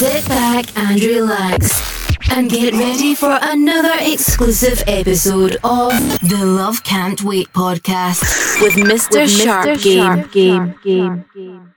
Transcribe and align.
Sit 0.00 0.26
back 0.28 0.64
and 0.78 0.98
relax 1.02 2.18
and 2.30 2.48
get 2.48 2.72
ready 2.72 3.14
for 3.14 3.38
another 3.42 3.92
exclusive 4.00 4.82
episode 4.86 5.56
of 5.62 5.92
the 6.26 6.42
Love 6.42 6.82
Can't 6.84 7.22
Wait 7.22 7.52
podcast 7.52 8.22
with 8.62 8.72
Mr. 8.76 9.20
With 9.20 9.30
Sharp, 9.30 9.66
Mr. 9.66 9.82
Game. 9.82 9.98
Sharp 9.98 10.32
Game. 10.32 10.74
Game. 10.82 11.24
Game. 11.34 11.74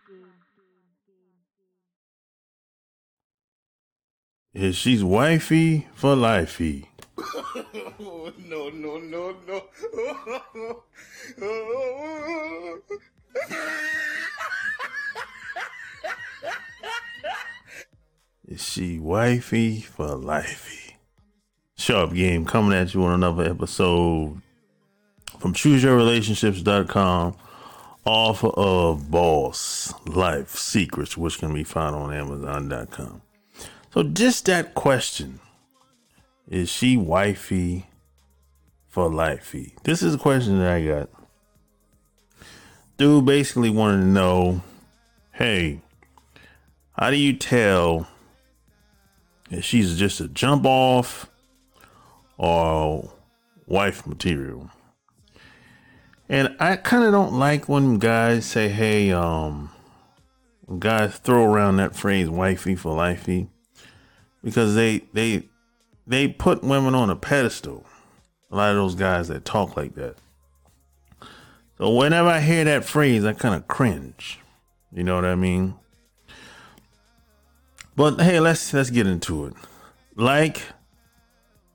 Yeah, 4.54 4.72
she's 4.72 5.04
wifey 5.04 5.90
for 5.94 6.16
lifey. 6.16 6.86
no, 8.00 8.32
no, 8.70 9.00
no, 9.00 9.36
no. 9.46 9.64
Is 18.48 18.62
she 18.62 19.00
wifey 19.00 19.80
for 19.80 20.08
lifey? 20.08 20.96
Sharp 21.78 22.14
Game 22.14 22.46
coming 22.46 22.78
at 22.78 22.94
you 22.94 23.04
on 23.06 23.14
another 23.14 23.50
episode 23.50 24.42
from 25.40 25.54
ChooseYourRelationships.com. 25.54 27.36
Offer 28.06 28.50
of 28.50 29.10
Boss 29.10 29.94
Life 30.06 30.58
Secrets, 30.58 31.18
which 31.18 31.40
can 31.40 31.54
be 31.54 31.64
found 31.64 31.96
on 31.96 32.14
Amazon.com. 32.14 33.22
So, 33.94 34.04
just 34.04 34.46
that 34.48 34.76
question 34.76 35.40
Is 36.50 36.70
she 36.70 36.98
wifey 36.98 37.88
for 38.90 39.10
lifey? 39.10 39.82
This 39.84 40.04
is 40.04 40.16
a 40.16 40.18
question 40.18 40.60
that 40.60 40.74
I 40.74 40.86
got. 40.86 41.10
Dude 42.98 43.26
basically 43.26 43.70
wanted 43.70 44.02
to 44.02 44.08
know 44.08 44.62
hey, 45.32 45.80
how 46.98 47.10
do 47.10 47.16
you 47.16 47.34
tell 47.34 48.08
she's 49.62 49.98
just 49.98 50.20
a 50.20 50.28
jump 50.28 50.66
off 50.66 51.30
or 52.38 53.12
wife 53.68 54.06
material. 54.08 54.70
And 56.30 56.56
I 56.60 56.78
kind 56.78 57.04
of 57.04 57.12
don't 57.12 57.34
like 57.34 57.68
when 57.70 58.00
guys 58.00 58.46
say, 58.46 58.70
hey, 58.70 59.12
um, 59.12 59.70
guys 60.80 61.18
throw 61.18 61.44
around 61.44 61.78
that 61.78 61.96
phrase 61.96 62.30
wifey 62.30 62.76
for 62.76 62.96
lifey 62.96 63.50
because 64.44 64.76
they, 64.76 65.02
they, 65.14 65.50
they 66.08 66.28
put 66.28 66.64
women 66.64 66.96
on 66.96 67.10
a 67.10 67.16
pedestal. 67.16 67.86
A 68.52 68.56
lot 68.56 68.72
of 68.72 68.78
those 68.78 68.96
guys 68.96 69.28
that 69.28 69.46
talk 69.46 69.76
like 69.76 69.96
that. 69.96 70.16
So 71.78 71.94
whenever 71.94 72.30
I 72.30 72.40
hear 72.40 72.64
that 72.64 72.86
phrase, 72.86 73.26
I 73.26 73.34
kind 73.34 73.56
of 73.56 73.68
cringe. 73.68 74.40
You 74.92 75.04
know 75.04 75.16
what 75.16 75.26
I 75.26 75.36
mean? 75.36 75.76
But 77.96 78.20
hey, 78.20 78.40
let's 78.40 78.74
let's 78.74 78.90
get 78.90 79.06
into 79.06 79.46
it. 79.46 79.54
Like, 80.16 80.62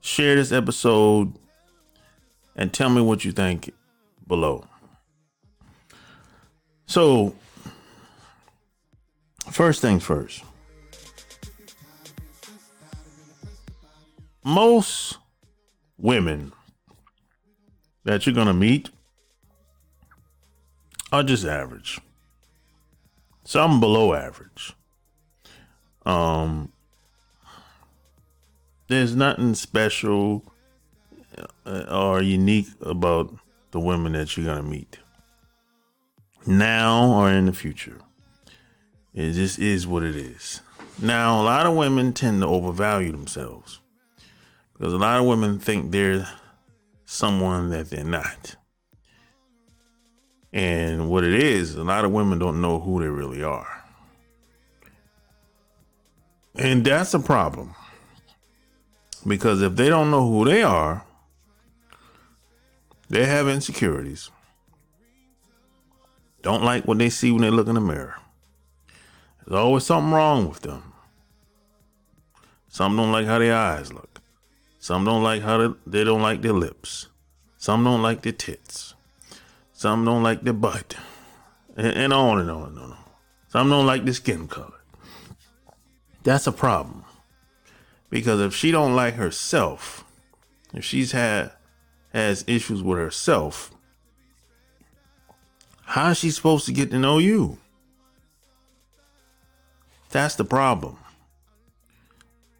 share 0.01 0.35
this 0.35 0.51
episode, 0.51 1.33
and 2.57 2.73
tell 2.73 2.91
me 2.91 3.01
what 3.01 3.25
you 3.25 3.31
think 3.33 3.73
below. 4.27 4.65
So, 6.87 7.35
first 9.51 9.81
things 9.81 10.03
first. 10.03 10.43
Most 14.45 15.19
women 15.99 16.53
that 18.05 18.27
you're 18.27 18.35
gonna 18.35 18.55
meet 18.55 18.91
are 21.13 21.23
just 21.23 21.45
average. 21.45 22.01
Some 23.45 23.79
below 23.79 24.15
average. 24.15 24.75
Um, 26.09 26.73
there's 28.87 29.15
nothing 29.15 29.55
special 29.55 30.43
uh, 31.67 31.85
or 31.91 32.23
unique 32.23 32.69
about 32.81 33.35
the 33.73 33.79
women 33.79 34.13
that 34.13 34.35
you're 34.35 34.47
gonna 34.47 34.63
meet 34.63 34.99
now 36.47 37.13
or 37.13 37.31
in 37.31 37.45
the 37.45 37.53
future. 37.53 37.99
It 39.13 39.33
just 39.33 39.59
is 39.59 39.87
what 39.87 40.03
it 40.03 40.17
is. 40.17 40.63
Now, 41.01 41.43
a 41.43 41.45
lot 41.45 41.67
of 41.67 41.77
women 41.77 42.15
tend 42.15 42.41
to 42.41 42.47
overvalue 42.47 43.13
themselves 43.13 43.81
because 44.73 44.95
a 44.95 44.99
lot 44.99 45.21
of 45.21 45.27
women 45.27 45.59
think 45.59 45.91
they're 45.91 46.27
someone 47.05 47.69
that 47.69 47.91
they're 47.91 48.03
not. 48.03 48.57
And 50.55 51.11
what 51.11 51.23
it 51.25 51.35
is, 51.35 51.75
a 51.75 51.85
lot 51.85 52.07
of 52.07 52.13
women 52.13 52.39
don't 52.39 52.63
know 52.63 52.81
who 52.81 53.03
they 53.03 53.09
really 53.09 53.43
are. 53.43 53.85
And 56.55 56.85
that's 56.85 57.15
a 57.15 57.21
problem. 57.21 57.75
Because 59.27 59.63
if 59.63 59.77
they 59.77 59.89
don't 59.89 60.11
know 60.11 60.29
who 60.29 60.45
they 60.45 60.63
are, 60.63 61.05
they 63.09 63.27
have 63.27 63.49
insecurities. 63.49 64.31
Don't 66.43 66.63
like 66.63 66.87
what 66.87 66.99
they 66.99 67.11
see 67.11 67.31
when 67.31 67.43
they 67.43 67.51
look 67.51 67.69
in 67.69 67.75
the 67.75 67.81
mirror. 67.81 68.17
There's 69.47 69.59
always 69.59 69.85
something 69.85 70.13
wrong 70.13 70.49
with 70.49 70.61
them. 70.61 70.93
Some 72.69 72.97
don't 72.97 73.13
like 73.13 73.27
how 73.27 73.39
their 73.39 73.57
eyes 73.57 73.93
look. 73.93 74.21
Some 74.79 75.05
don't 75.05 75.23
like 75.23 75.43
how 75.43 75.59
they, 75.59 75.75
they 75.87 76.05
don't 76.05 76.23
like 76.23 76.43
their 76.43 76.53
lips. 76.53 77.09
Some 77.57 77.83
don't 77.83 78.03
like 78.03 78.23
their 78.23 78.33
tits. 78.33 78.95
Some 79.73 80.05
don't 80.05 80.23
like 80.23 80.43
their 80.43 80.53
butt. 80.53 80.95
And, 81.77 81.97
and 81.97 82.13
on 82.13 82.41
and 82.41 82.51
on 82.51 82.69
and 82.69 82.79
on. 82.79 82.97
Some 83.49 83.71
don't 83.71 83.87
like 83.87 84.05
their 84.05 84.15
skin 84.15 84.47
color. 84.49 84.78
That's 86.23 86.47
a 86.47 86.53
problem. 86.53 87.05
Because 88.11 88.41
if 88.41 88.55
she 88.55 88.71
don't 88.71 88.97
like 88.97 89.15
herself, 89.15 90.05
if 90.73 90.85
she's 90.85 91.13
had 91.13 91.53
has 92.13 92.45
issues 92.47 92.83
with 92.83 92.99
herself, 92.99 93.71
how 95.85 96.11
is 96.11 96.19
she 96.19 96.31
supposed 96.31 96.67
to 96.67 96.73
get 96.73 96.91
to 96.91 96.99
know 96.99 97.19
you? 97.19 97.59
That's 100.11 100.37
the 100.37 100.45
problem. 100.45 100.97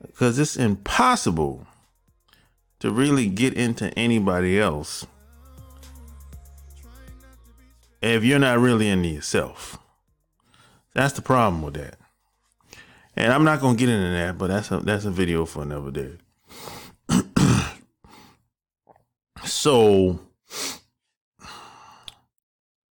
Because 0.01 0.39
it's 0.39 0.57
impossible 0.57 1.67
to 2.81 2.91
really 2.91 3.29
get 3.29 3.55
into 3.55 3.93
anybody 3.99 4.61
else 4.61 5.07
if 8.01 8.23
you're 8.23 8.39
not 8.39 8.59
really 8.59 8.89
into 8.89 9.09
yourself. 9.09 9.79
That's 10.95 11.15
the 11.15 11.23
problem 11.23 11.63
with 11.63 11.75
that. 11.75 11.99
And 13.19 13.33
I'm 13.33 13.43
not 13.43 13.61
gonna 13.61 13.77
get 13.77 13.89
into 13.89 14.13
that, 14.13 14.39
but 14.39 14.47
that's 14.47 14.71
a 14.71 14.77
that's 14.79 15.05
a 15.05 15.11
video 15.11 15.45
for 15.45 15.65
another 15.65 15.91
day. 15.91 16.13
so 19.45 20.21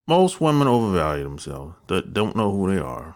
most 0.07 0.41
women 0.41 0.67
overvalue 0.67 1.23
themselves. 1.23 1.75
That 1.85 2.11
don't 2.11 2.35
know 2.35 2.51
who 2.51 2.73
they 2.73 2.81
are. 2.81 3.15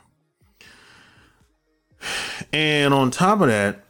And 2.53 2.93
on 2.93 3.09
top 3.09 3.41
of 3.41 3.47
that, 3.47 3.83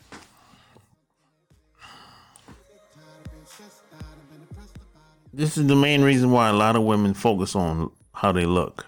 this 5.34 5.58
is 5.58 5.68
the 5.68 5.76
main 5.76 6.04
reason 6.04 6.32
why 6.32 6.48
a 6.48 6.54
lot 6.54 6.78
of 6.78 6.84
women 6.84 7.14
focus 7.14 7.54
on 7.54 7.92
how 8.14 8.32
they 8.32 8.46
look. 8.46 8.86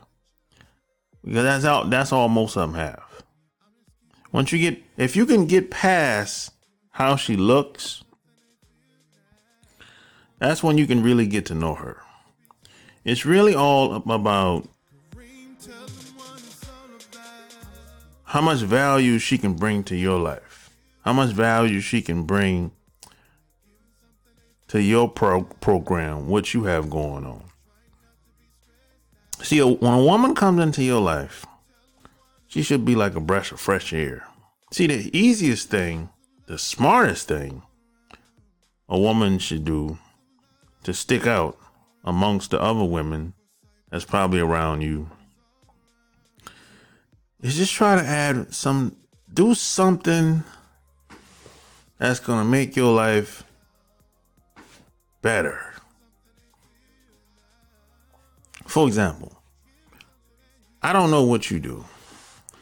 Because 1.22 1.44
that's 1.44 1.66
all 1.66 1.84
that's 1.84 2.14
all 2.14 2.30
most 2.30 2.56
of 2.56 2.62
them 2.62 2.80
have. 2.80 3.01
Once 4.32 4.52
you 4.52 4.60
get, 4.60 4.82
if 4.98 5.16
you 5.16 5.26
can 5.26 5.46
get 5.46 5.70
past 5.70 6.52
how 6.92 7.16
she 7.16 7.36
looks, 7.36 8.04
that's 10.40 10.64
when 10.64 10.78
you 10.78 10.88
can 10.88 11.04
really 11.04 11.28
get 11.28 11.46
to 11.46 11.56
know 11.56 11.76
her. 11.76 12.02
It's 13.04 13.26
really 13.26 13.54
all 13.54 13.96
about 13.96 14.68
how 18.24 18.42
much 18.42 18.60
value 18.60 19.20
she 19.20 19.38
can 19.38 19.54
bring 19.54 19.84
to 19.84 19.96
your 19.96 20.18
life, 20.18 20.70
how 21.04 21.12
much 21.12 21.32
value 21.32 21.82
she 21.82 22.02
can 22.02 22.24
bring 22.24 22.72
to 24.70 24.82
your 24.82 25.10
pro- 25.10 25.44
program, 25.44 26.28
what 26.28 26.54
you 26.54 26.64
have 26.64 26.90
going 26.90 27.26
on. 27.26 27.44
See, 29.44 29.62
when 29.62 29.94
a 29.94 30.02
woman 30.02 30.34
comes 30.34 30.62
into 30.62 30.82
your 30.82 31.02
life, 31.02 31.46
she 32.52 32.62
should 32.62 32.84
be 32.84 32.96
like 32.96 33.16
a 33.16 33.22
breath 33.22 33.54
of 33.54 33.62
fresh 33.62 33.94
air. 33.94 34.28
See, 34.74 34.86
the 34.86 35.10
easiest 35.18 35.70
thing, 35.70 36.10
the 36.48 36.58
smartest 36.58 37.30
thing 37.30 37.62
a 38.90 39.00
woman 39.00 39.40
should 39.40 39.64
do 39.64 39.98
to 40.84 40.94
stick 40.94 41.26
out 41.26 41.58
amongst 42.04 42.52
the 42.52 42.62
other 42.62 42.84
women 42.84 43.34
that's 43.90 44.04
probably 44.04 44.42
around 44.42 44.82
you 44.82 45.10
is 47.42 47.56
just 47.56 47.74
try 47.74 47.96
to 47.96 48.06
add 48.06 48.54
some, 48.54 48.98
do 49.34 49.54
something 49.54 50.44
that's 52.00 52.20
going 52.20 52.40
to 52.40 52.46
make 52.46 52.76
your 52.76 52.94
life 52.94 53.46
better. 55.22 55.74
For 58.66 58.86
example, 58.88 59.42
I 60.82 60.92
don't 60.92 61.12
know 61.12 61.24
what 61.24 61.50
you 61.50 61.62
do. 61.62 61.86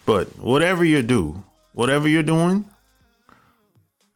But 0.10 0.40
whatever 0.40 0.84
you 0.84 1.04
do, 1.04 1.44
whatever 1.74 2.08
you're 2.08 2.24
doing, 2.24 2.66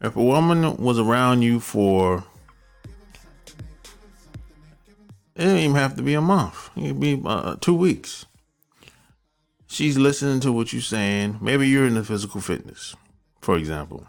if 0.01 0.15
a 0.15 0.23
woman 0.23 0.77
was 0.77 0.97
around 0.97 1.43
you 1.43 1.59
for 1.59 2.23
it 5.35 5.45
don't 5.45 5.59
even 5.59 5.75
have 5.75 5.95
to 5.97 6.01
be 6.01 6.15
a 6.15 6.19
month. 6.19 6.71
It 6.75 6.87
could 6.87 6.99
be 6.99 7.21
uh, 7.23 7.57
two 7.61 7.75
weeks. 7.75 8.25
She's 9.67 9.95
listening 9.95 10.39
to 10.39 10.51
what 10.51 10.73
you're 10.73 10.81
saying. 10.81 11.37
Maybe 11.39 11.67
you're 11.67 11.85
in 11.85 11.93
the 11.93 12.03
physical 12.03 12.41
fitness, 12.41 12.95
for 13.39 13.55
example. 13.55 14.07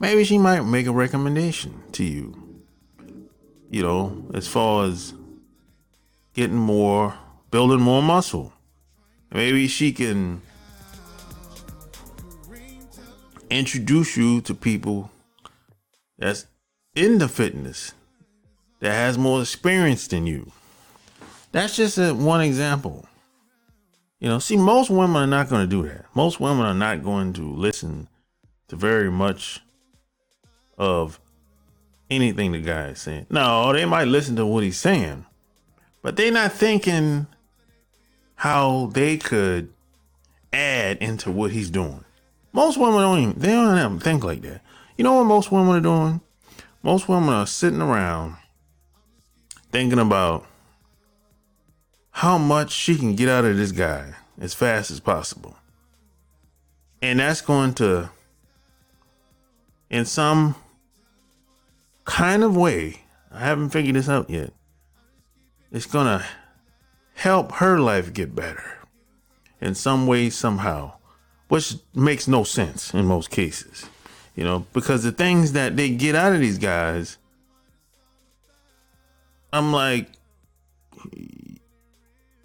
Maybe 0.00 0.24
she 0.24 0.36
might 0.36 0.62
make 0.62 0.88
a 0.88 0.92
recommendation 0.92 1.80
to 1.92 2.02
you. 2.02 2.64
You 3.70 3.84
know, 3.84 4.26
as 4.34 4.48
far 4.48 4.86
as 4.86 5.14
getting 6.34 6.56
more, 6.56 7.14
building 7.52 7.80
more 7.80 8.02
muscle. 8.02 8.52
Maybe 9.32 9.66
she 9.66 9.92
can 9.92 10.42
introduce 13.48 14.16
you 14.16 14.40
to 14.42 14.54
people 14.54 15.10
that's 16.18 16.46
in 16.94 17.18
the 17.18 17.28
fitness 17.28 17.92
that 18.80 18.92
has 18.92 19.16
more 19.16 19.40
experience 19.40 20.06
than 20.06 20.26
you. 20.26 20.50
That's 21.52 21.76
just 21.76 21.98
a, 21.98 22.12
one 22.12 22.40
example. 22.40 23.06
You 24.20 24.28
know, 24.28 24.38
see, 24.38 24.56
most 24.56 24.90
women 24.90 25.16
are 25.16 25.26
not 25.26 25.48
going 25.48 25.62
to 25.62 25.66
do 25.66 25.88
that. 25.88 26.06
Most 26.14 26.40
women 26.40 26.64
are 26.66 26.74
not 26.74 27.02
going 27.02 27.32
to 27.34 27.42
listen 27.42 28.08
to 28.68 28.76
very 28.76 29.10
much 29.10 29.60
of 30.78 31.18
anything 32.10 32.52
the 32.52 32.60
guy 32.60 32.88
is 32.88 33.00
saying. 33.00 33.26
No, 33.30 33.72
they 33.72 33.84
might 33.84 34.08
listen 34.08 34.36
to 34.36 34.46
what 34.46 34.62
he's 34.62 34.78
saying, 34.78 35.26
but 36.02 36.16
they're 36.16 36.32
not 36.32 36.52
thinking 36.52 37.26
how 38.42 38.90
they 38.92 39.16
could 39.16 39.72
add 40.52 40.98
into 40.98 41.30
what 41.30 41.52
he's 41.52 41.70
doing. 41.70 42.04
Most 42.52 42.76
women 42.76 43.00
don't 43.00 43.18
even 43.20 43.38
they 43.38 43.52
don't 43.52 43.78
even 43.78 44.00
think 44.00 44.24
like 44.24 44.42
that. 44.42 44.60
You 44.96 45.04
know 45.04 45.14
what 45.14 45.26
most 45.26 45.52
women 45.52 45.76
are 45.76 45.80
doing? 45.80 46.20
Most 46.82 47.08
women 47.08 47.28
are 47.28 47.46
sitting 47.46 47.80
around 47.80 48.34
thinking 49.70 50.00
about 50.00 50.44
how 52.10 52.36
much 52.36 52.72
she 52.72 52.96
can 52.96 53.14
get 53.14 53.28
out 53.28 53.44
of 53.44 53.56
this 53.56 53.70
guy 53.70 54.12
as 54.40 54.54
fast 54.54 54.90
as 54.90 54.98
possible. 54.98 55.56
And 57.00 57.20
that's 57.20 57.42
going 57.42 57.74
to, 57.74 58.10
in 59.88 60.04
some 60.04 60.56
kind 62.04 62.42
of 62.42 62.56
way, 62.56 63.02
I 63.30 63.38
haven't 63.38 63.70
figured 63.70 63.94
this 63.94 64.08
out 64.08 64.28
yet, 64.28 64.52
it's 65.70 65.86
to 65.86 66.26
help 67.14 67.52
her 67.52 67.78
life 67.78 68.12
get 68.12 68.34
better 68.34 68.78
in 69.60 69.74
some 69.74 70.06
way, 70.06 70.30
somehow 70.30 70.92
which 71.52 71.74
makes 71.94 72.26
no 72.26 72.44
sense 72.44 72.94
in 72.94 73.04
most 73.04 73.28
cases, 73.28 73.84
you 74.34 74.42
know, 74.42 74.64
because 74.72 75.02
the 75.02 75.12
things 75.12 75.52
that 75.52 75.76
they 75.76 75.90
get 75.90 76.14
out 76.14 76.32
of 76.32 76.40
these 76.40 76.56
guys, 76.56 77.18
I'm 79.52 79.70
like, 79.70 80.08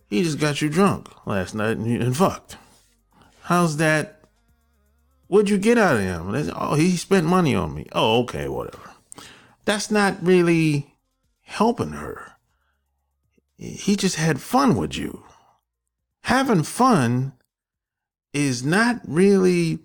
he 0.09 0.23
just 0.23 0.41
got 0.41 0.61
you 0.61 0.67
drunk 0.67 1.07
last 1.25 1.55
night 1.55 1.77
and, 1.77 2.03
and 2.03 2.17
fucked. 2.17 2.57
How's 3.43 3.77
that? 3.77 4.25
What'd 5.27 5.49
you 5.49 5.57
get 5.57 5.77
out 5.77 5.95
of 5.95 6.01
him? 6.01 6.51
Oh, 6.53 6.75
he 6.75 6.97
spent 6.97 7.25
money 7.25 7.55
on 7.55 7.73
me. 7.73 7.87
Oh, 7.93 8.23
okay, 8.23 8.49
whatever. 8.49 8.91
That's 9.63 9.89
not 9.89 10.17
really 10.21 10.97
helping 11.43 11.91
her. 11.91 12.33
He 13.57 13.95
just 13.95 14.15
had 14.15 14.39
fun 14.39 14.75
with 14.75 14.97
you. 14.97 15.23
Having 16.23 16.63
fun 16.63 17.33
is 18.33 18.63
not 18.63 19.01
really 19.07 19.79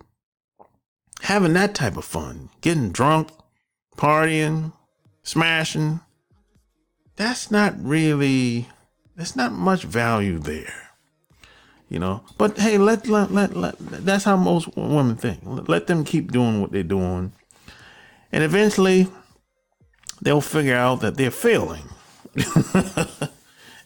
having 1.23 1.55
that 1.55 1.75
type 1.75 1.97
of 1.97 2.05
fun. 2.05 2.51
Getting 2.61 2.91
drunk, 2.91 3.31
partying, 3.97 4.73
smashing. 5.23 6.01
That's 7.17 7.51
not 7.51 7.75
really 7.79 8.69
there's 9.17 9.37
not 9.37 9.53
much 9.53 9.85
value 9.85 10.39
there. 10.39 10.91
You 11.89 11.99
know, 11.99 12.25
but 12.39 12.59
hey, 12.59 12.79
let, 12.79 13.07
let 13.07 13.31
let 13.31 13.55
let, 13.55 13.75
that's 13.79 14.25
how 14.25 14.37
most 14.37 14.75
women 14.77 15.17
think. 15.17 15.41
Let 15.45 15.87
them 15.89 16.05
keep 16.05 16.33
doing 16.33 16.63
what 16.63 16.73
they're 16.73 16.83
doing, 16.83 17.33
and 18.33 18.43
eventually, 18.43 19.09
they'll 20.23 20.41
figure 20.41 20.75
out 20.75 21.03
that 21.03 21.19
they're 21.19 21.31
failing. 21.31 21.85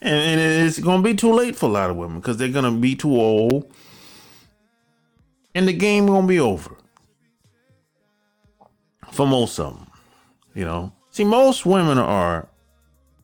and, 0.01 0.41
and, 0.41 0.67
it's 0.67 0.79
gonna 0.79 1.03
be 1.03 1.15
too 1.15 1.33
late 1.33 1.57
for 1.57 1.67
a 1.67 1.73
lot 1.73 1.91
of 1.91 1.97
women 1.97 2.21
because 2.21 2.37
they're 2.37 2.49
gonna 2.49 2.73
be 2.73 2.95
too 2.95 3.15
old 3.15 3.71
and 5.55 5.67
the 5.67 5.73
game 5.73 6.07
gonna 6.07 6.27
be 6.27 6.39
over 6.39 6.77
for 9.11 9.27
most 9.27 9.59
of 9.59 9.75
them. 9.75 9.87
You 10.55 10.65
know, 10.65 10.93
see, 11.11 11.25
most 11.25 11.65
women 11.65 11.99
are 11.99 12.49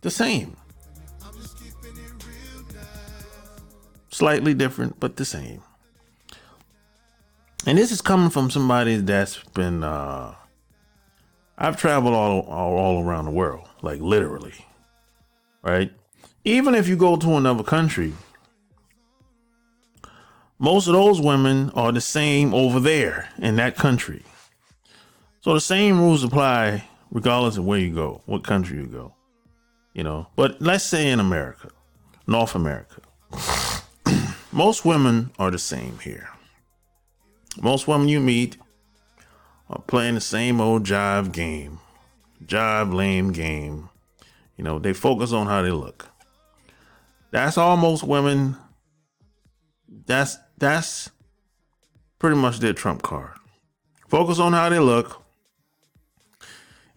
the 0.01 0.11
same, 0.11 0.57
slightly 4.11 4.55
different, 4.55 4.99
but 4.99 5.17
the 5.17 5.25
same. 5.25 5.63
And 7.67 7.79
this 7.79 7.93
is 7.93 8.01
coming 8.01 8.31
from 8.31 8.51
somebody 8.51 8.97
that's 8.97 9.39
been. 9.55 9.85
Uh, 9.85 10.35
I've 11.57 11.77
traveled 11.77 12.15
all, 12.15 12.41
all 12.41 12.77
all 12.77 13.05
around 13.05 13.27
the 13.27 13.31
world, 13.31 13.69
like 13.83 14.01
literally, 14.01 14.55
right? 15.63 15.93
Even 16.45 16.75
if 16.75 16.89
you 16.89 16.97
go 16.97 17.17
to 17.17 17.35
another 17.35 17.63
country 17.63 18.13
most 20.63 20.87
of 20.87 20.93
those 20.93 21.21
women 21.21 21.71
are 21.71 21.91
the 21.91 22.01
same 22.01 22.55
over 22.55 22.79
there 22.79 23.29
in 23.39 23.57
that 23.57 23.75
country. 23.75 24.23
So 25.41 25.55
the 25.55 25.61
same 25.61 25.99
rules 25.99 26.23
apply 26.23 26.85
regardless 27.11 27.57
of 27.57 27.65
where 27.65 27.81
you 27.81 27.93
go, 27.93 28.23
what 28.27 28.45
country 28.45 28.79
you 28.79 28.87
go. 28.87 29.13
You 29.93 30.05
know, 30.05 30.29
but 30.37 30.63
let's 30.63 30.85
say 30.85 31.11
in 31.11 31.19
America, 31.19 31.69
North 32.29 32.55
America, 32.55 33.03
most 34.53 34.85
women 34.85 35.33
are 35.37 35.51
the 35.51 35.59
same 35.59 35.99
here. 35.99 36.29
Most 37.61 37.89
women 37.89 38.07
you 38.07 38.21
meet 38.21 38.57
are 39.69 39.83
playing 39.83 40.15
the 40.15 40.21
same 40.21 40.61
old 40.61 40.85
jive 40.85 41.33
game, 41.33 41.81
jive 42.47 42.95
lame 42.95 43.33
game. 43.33 43.89
You 44.57 44.63
know, 44.63 44.79
they 44.79 44.93
focus 44.93 45.33
on 45.33 45.49
how 45.49 45.63
they 45.63 45.73
look. 45.73 46.12
That's 47.33 47.57
all 47.57 47.79
most 47.79 48.05
women. 48.05 48.57
That's 49.89 50.39
that's 50.59 51.11
pretty 52.19 52.37
much 52.37 52.59
their 52.61 52.75
trump 52.75 53.03
card. 53.03 53.33
Focus 54.07 54.39
on 54.39 54.53
how 54.53 54.69
they 54.69 54.79
look, 54.79 55.23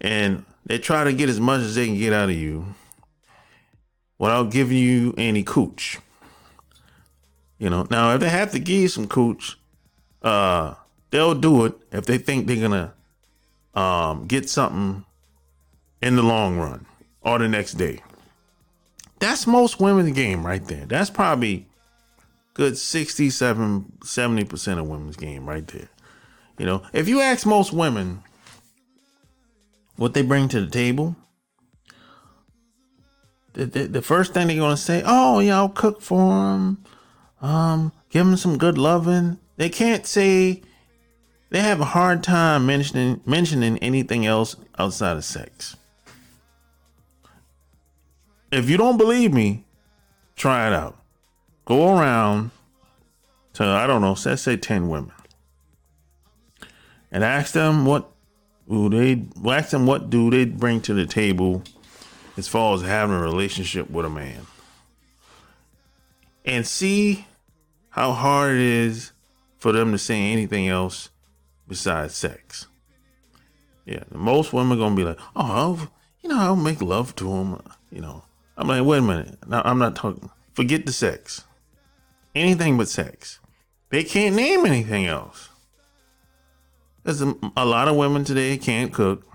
and 0.01 0.45
they 0.65 0.77
try 0.77 1.05
to 1.05 1.13
get 1.13 1.29
as 1.29 1.39
much 1.39 1.62
as 1.62 1.75
they 1.75 1.86
can 1.86 1.98
get 1.98 2.12
out 2.12 2.29
of 2.29 2.36
you 2.36 2.75
without 4.19 4.51
giving 4.51 4.77
you 4.77 5.15
any 5.17 5.41
cooch. 5.41 6.00
You 7.57 7.69
know, 7.69 7.88
now 7.89 8.13
if 8.13 8.19
they 8.19 8.29
have 8.29 8.51
to 8.51 8.60
give 8.60 8.81
you 8.81 8.88
some 8.89 9.07
cooch, 9.07 9.57
uh, 10.21 10.74
they'll 11.12 11.33
do 11.33 11.63
it 11.63 11.75
if 11.93 12.05
they 12.05 12.17
think 12.17 12.45
they're 12.45 12.57
gonna 12.57 12.93
um, 13.74 14.27
get 14.27 14.50
something 14.50 15.05
in 16.01 16.17
the 16.17 16.24
long 16.24 16.57
run 16.57 16.86
or 17.21 17.39
the 17.39 17.48
next 17.48 17.75
day. 17.75 18.01
That's 19.19 19.48
most 19.48 19.79
women's 19.79 20.15
game 20.15 20.45
right 20.45 20.65
there. 20.65 20.86
That's 20.86 21.10
probably 21.10 21.67
good 22.53 22.77
67 22.77 23.93
70% 24.03 24.79
of 24.79 24.88
women's 24.88 25.17
game 25.17 25.48
right 25.48 25.67
there. 25.67 25.89
You 26.57 26.65
know 26.65 26.84
if 26.93 27.07
you 27.07 27.22
ask 27.22 27.45
most 27.45 27.74
women 27.74 28.24
what 29.98 30.13
they 30.13 30.22
bring 30.22 30.48
to 30.50 30.62
the 30.62 30.72
table 30.72 31.15
the, 33.53 33.65
the, 33.65 33.84
the 33.88 34.01
first 34.01 34.34
thing 34.34 34.48
they're 34.48 34.57
gonna 34.57 34.77
say 34.77 35.01
oh 35.05 35.39
yeah 35.39 35.55
i'll 35.55 35.69
cook 35.69 36.01
for 36.01 36.34
them 36.34 36.84
um 37.41 37.91
give 38.15 38.25
them 38.25 38.38
some 38.38 38.57
good 38.57 38.77
loving. 38.77 39.38
They 39.57 39.67
can't 39.67 40.05
say 40.05 40.62
they 41.50 41.60
have 41.60 41.81
a 41.81 41.86
hard 41.86 42.24
time 42.24 42.65
mentioning 42.65 43.19
mentioning 43.25 43.77
anything 43.79 44.25
else 44.25 44.55
outside 44.79 45.17
of 45.17 45.25
sex 45.25 45.75
if 48.55 48.69
you 48.69 48.77
don't 48.77 48.97
believe 48.97 49.33
me 49.33 49.63
try 50.35 50.67
it 50.67 50.74
out 50.74 50.97
go 51.65 51.97
around 51.97 52.51
to 53.53 53.63
I 53.63 53.88
don't 53.88 54.01
know, 54.01 54.15
let's 54.25 54.41
say 54.41 54.57
ten 54.57 54.89
women, 54.89 55.13
and 57.12 57.24
ask 57.24 57.53
them 57.53 57.85
what 57.85 58.09
do 58.69 58.89
they 58.89 59.25
ask 59.50 59.69
them 59.69 59.85
what 59.85 60.09
do 60.09 60.29
they 60.29 60.45
bring 60.45 60.81
to 60.81 60.93
the 60.93 61.05
table 61.05 61.63
as 62.38 62.47
far 62.47 62.75
as 62.75 62.81
having 62.81 63.15
a 63.15 63.21
relationship 63.21 63.89
with 63.89 64.05
a 64.05 64.09
man, 64.09 64.45
and 66.43 66.67
see 66.67 67.25
how 67.89 68.12
hard 68.12 68.55
it 68.55 68.62
is 68.62 69.13
for 69.57 69.71
them 69.71 69.93
to 69.93 69.97
say 69.97 70.33
anything 70.33 70.67
else 70.67 71.09
besides 71.65 72.13
sex. 72.13 72.67
Yeah, 73.85 74.03
most 74.12 74.51
women 74.51 74.77
are 74.77 74.81
gonna 74.81 74.95
be 74.95 75.05
like, 75.05 75.19
oh, 75.33 75.51
I'll, 75.51 75.91
you 76.21 76.29
know, 76.29 76.39
I'll 76.39 76.55
make 76.57 76.81
love 76.81 77.15
to 77.15 77.31
him. 77.31 77.62
You 77.89 78.01
know, 78.01 78.25
I'm 78.57 78.67
like, 78.67 78.85
wait 78.85 79.00
a 79.00 79.01
minute, 79.01 79.38
I'm 79.51 79.79
not 79.79 79.95
talking. 79.95 80.29
Forget 80.53 80.85
the 80.85 80.93
sex 80.93 81.43
anything 82.35 82.77
but 82.77 82.89
sex. 82.89 83.39
they 83.89 84.03
can't 84.03 84.35
name 84.35 84.65
anything 84.65 85.05
else. 85.05 85.50
There's 87.03 87.21
a, 87.21 87.33
a 87.55 87.65
lot 87.65 87.88
of 87.88 87.95
women 87.95 88.25
today 88.25 88.57
can't 88.57 88.91
cook. 88.91 89.25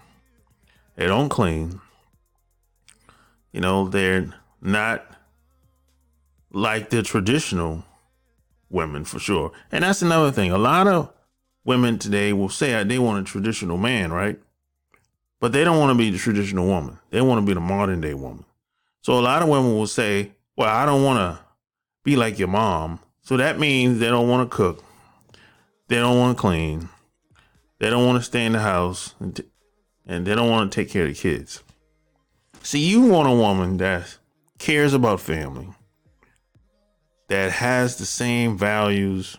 They 0.97 1.07
don't 1.07 1.29
clean. 1.29 1.81
You 3.53 3.61
know, 3.61 3.89
they're 3.89 4.35
not 4.61 5.07
like 6.53 6.91
the 6.91 7.03
traditional 7.03 7.85
women 8.69 9.05
for 9.05 9.19
sure. 9.19 9.53
And 9.73 9.85
that's 9.85 10.03
another 10.03 10.31
thing. 10.31 10.51
A 10.51 10.59
lot 10.59 10.87
of 10.87 11.13
women 11.65 11.99
today 11.99 12.33
will 12.33 12.49
say 12.49 12.83
they 12.85 12.99
want 12.99 13.27
a 13.27 13.31
traditional 13.31 13.79
man, 13.79 14.13
right? 14.13 14.39
But 15.41 15.53
they 15.53 15.65
don't 15.65 15.79
want 15.79 15.97
to 15.97 15.99
be 15.99 16.11
the 16.11 16.19
traditional 16.19 16.67
woman. 16.67 16.99
They 17.11 17.21
want 17.21 17.41
to 17.41 17.47
be 17.47 17.55
the 17.55 17.61
modern 17.61 18.01
day 18.01 18.15
woman. 18.15 18.45
So 19.03 19.19
a 19.19 19.21
lot 19.21 19.43
of 19.43 19.49
women 19.49 19.77
will 19.77 19.87
say, 19.87 20.33
well, 20.57 20.69
I 20.69 20.85
don't 20.87 21.03
want 21.03 21.19
to 21.19 21.45
be 22.05 22.17
like 22.17 22.39
your 22.39 22.49
mom. 22.49 23.01
So 23.23 23.37
that 23.37 23.59
means 23.59 23.99
they 23.99 24.09
don't 24.09 24.29
want 24.29 24.51
to 24.51 24.57
cook. 24.57 24.85
They 25.89 25.97
don't 25.97 26.19
want 26.19 26.37
to 26.37 26.41
clean. 26.41 26.89
They 27.79 27.91
don't 27.91 28.07
want 28.07 28.19
to 28.19 28.25
stay 28.25 28.45
in 28.45 28.53
the 28.53 28.61
house. 28.61 29.15
And, 29.21 29.37
t- 29.37 29.45
and 30.07 30.27
they 30.27 30.35
don't 30.35 30.51
want 30.51 30.71
to 30.71 30.75
take 30.75 30.91
care 30.91 31.05
of 31.05 31.09
the 31.09 31.15
kids. 31.15 31.63
See, 32.63 32.81
you 32.81 33.03
want 33.03 33.29
a 33.29 33.35
woman 33.35 33.79
that 33.79 34.19
cares 34.59 34.93
about 34.93 35.21
family, 35.21 35.69
that 37.29 37.53
has 37.53 37.97
the 37.97 38.05
same 38.05 38.59
values, 38.59 39.39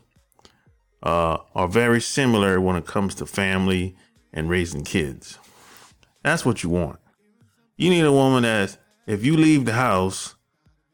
uh, 1.03 1.37
are 1.53 1.67
very 1.67 2.01
similar 2.01 2.59
when 2.59 2.75
it 2.75 2.85
comes 2.85 3.13
to 3.15 3.25
family 3.25 3.95
and 4.33 4.49
raising 4.49 4.83
kids. 4.83 5.37
That's 6.23 6.45
what 6.45 6.63
you 6.63 6.69
want. 6.69 6.99
You 7.77 7.89
need 7.89 8.05
a 8.05 8.11
woman 8.11 8.43
that, 8.43 8.77
if 9.07 9.25
you 9.25 9.37
leave 9.37 9.65
the 9.65 9.73
house, 9.73 10.35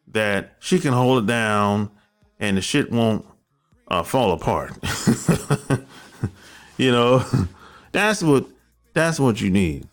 that 0.07 0.55
she 0.59 0.79
can 0.79 0.93
hold 0.93 1.23
it 1.23 1.27
down 1.27 1.91
and 2.39 2.57
the 2.57 2.61
shit 2.61 2.91
won't 2.91 3.25
uh, 3.87 4.03
fall 4.03 4.31
apart. 4.31 4.73
you 6.77 6.91
know, 6.91 7.23
that's 7.91 8.21
what 8.23 8.45
that's 8.93 9.19
what 9.19 9.41
you 9.41 9.49
need. 9.49 9.87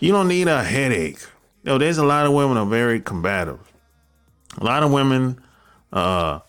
You 0.00 0.12
don't 0.12 0.28
need 0.28 0.48
a 0.48 0.62
headache. 0.62 1.20
You 1.62 1.72
know, 1.72 1.78
there's 1.78 1.98
a 1.98 2.04
lot 2.04 2.26
of 2.26 2.32
women 2.32 2.56
are 2.56 2.66
very 2.66 3.00
combative. 3.00 3.60
A 4.58 4.64
lot 4.64 4.82
of 4.82 4.92
women, 4.92 5.40
uh, 5.92 6.40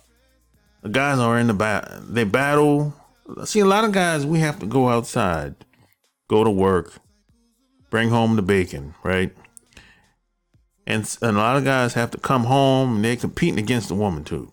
guys 0.89 1.19
are 1.19 1.39
in 1.39 1.47
the 1.47 1.53
bat. 1.53 1.89
They 2.01 2.23
battle. 2.23 2.93
See, 3.45 3.59
a 3.59 3.65
lot 3.65 3.83
of 3.83 3.91
guys, 3.91 4.25
we 4.25 4.39
have 4.39 4.59
to 4.59 4.65
go 4.65 4.89
outside, 4.89 5.55
go 6.27 6.43
to 6.43 6.49
work, 6.49 6.93
bring 7.89 8.09
home 8.09 8.35
the 8.35 8.41
bacon, 8.41 8.95
right? 9.03 9.35
And, 10.89 11.17
and 11.21 11.37
a 11.37 11.39
lot 11.39 11.55
of 11.55 11.63
guys 11.63 11.93
have 11.93 12.09
to 12.11 12.17
come 12.17 12.45
home 12.45 12.95
and 12.95 13.05
they're 13.05 13.15
competing 13.15 13.59
against 13.59 13.89
the 13.89 13.95
woman 13.95 14.23
too. 14.23 14.51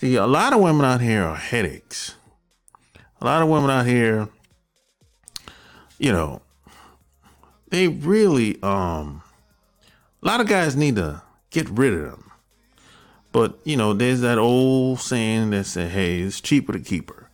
See, 0.00 0.16
a 0.16 0.26
lot 0.26 0.54
of 0.54 0.60
women 0.60 0.86
out 0.86 1.02
here 1.02 1.22
are 1.22 1.36
headaches. 1.36 2.14
A 3.20 3.24
lot 3.24 3.42
of 3.42 3.48
women 3.48 3.68
out 3.68 3.84
here, 3.84 4.28
you 5.98 6.10
know, 6.10 6.40
they 7.68 7.88
really, 7.88 8.60
um, 8.62 9.22
a 10.22 10.26
lot 10.26 10.40
of 10.40 10.48
guys 10.48 10.74
need 10.74 10.96
to 10.96 11.20
get 11.50 11.68
rid 11.68 11.92
of 11.92 12.10
them. 12.10 12.30
But, 13.30 13.58
you 13.64 13.76
know, 13.76 13.92
there's 13.92 14.22
that 14.22 14.38
old 14.38 15.00
saying 15.00 15.50
that 15.50 15.64
says, 15.64 15.92
hey, 15.92 16.20
it's 16.20 16.40
cheaper 16.40 16.72
to 16.72 16.80
keep 16.80 17.10
her. 17.10 17.30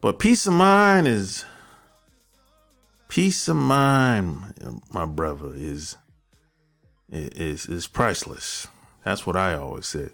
But 0.00 0.20
peace 0.20 0.46
of 0.46 0.52
mind 0.52 1.08
is 1.08 1.44
peace 3.08 3.48
of 3.48 3.56
mind, 3.56 4.82
my 4.92 5.04
brother, 5.04 5.50
is 5.54 5.96
is 7.10 7.66
is 7.66 7.86
priceless. 7.86 8.68
That's 9.04 9.26
what 9.26 9.36
I 9.36 9.54
always 9.54 9.86
said. 9.86 10.12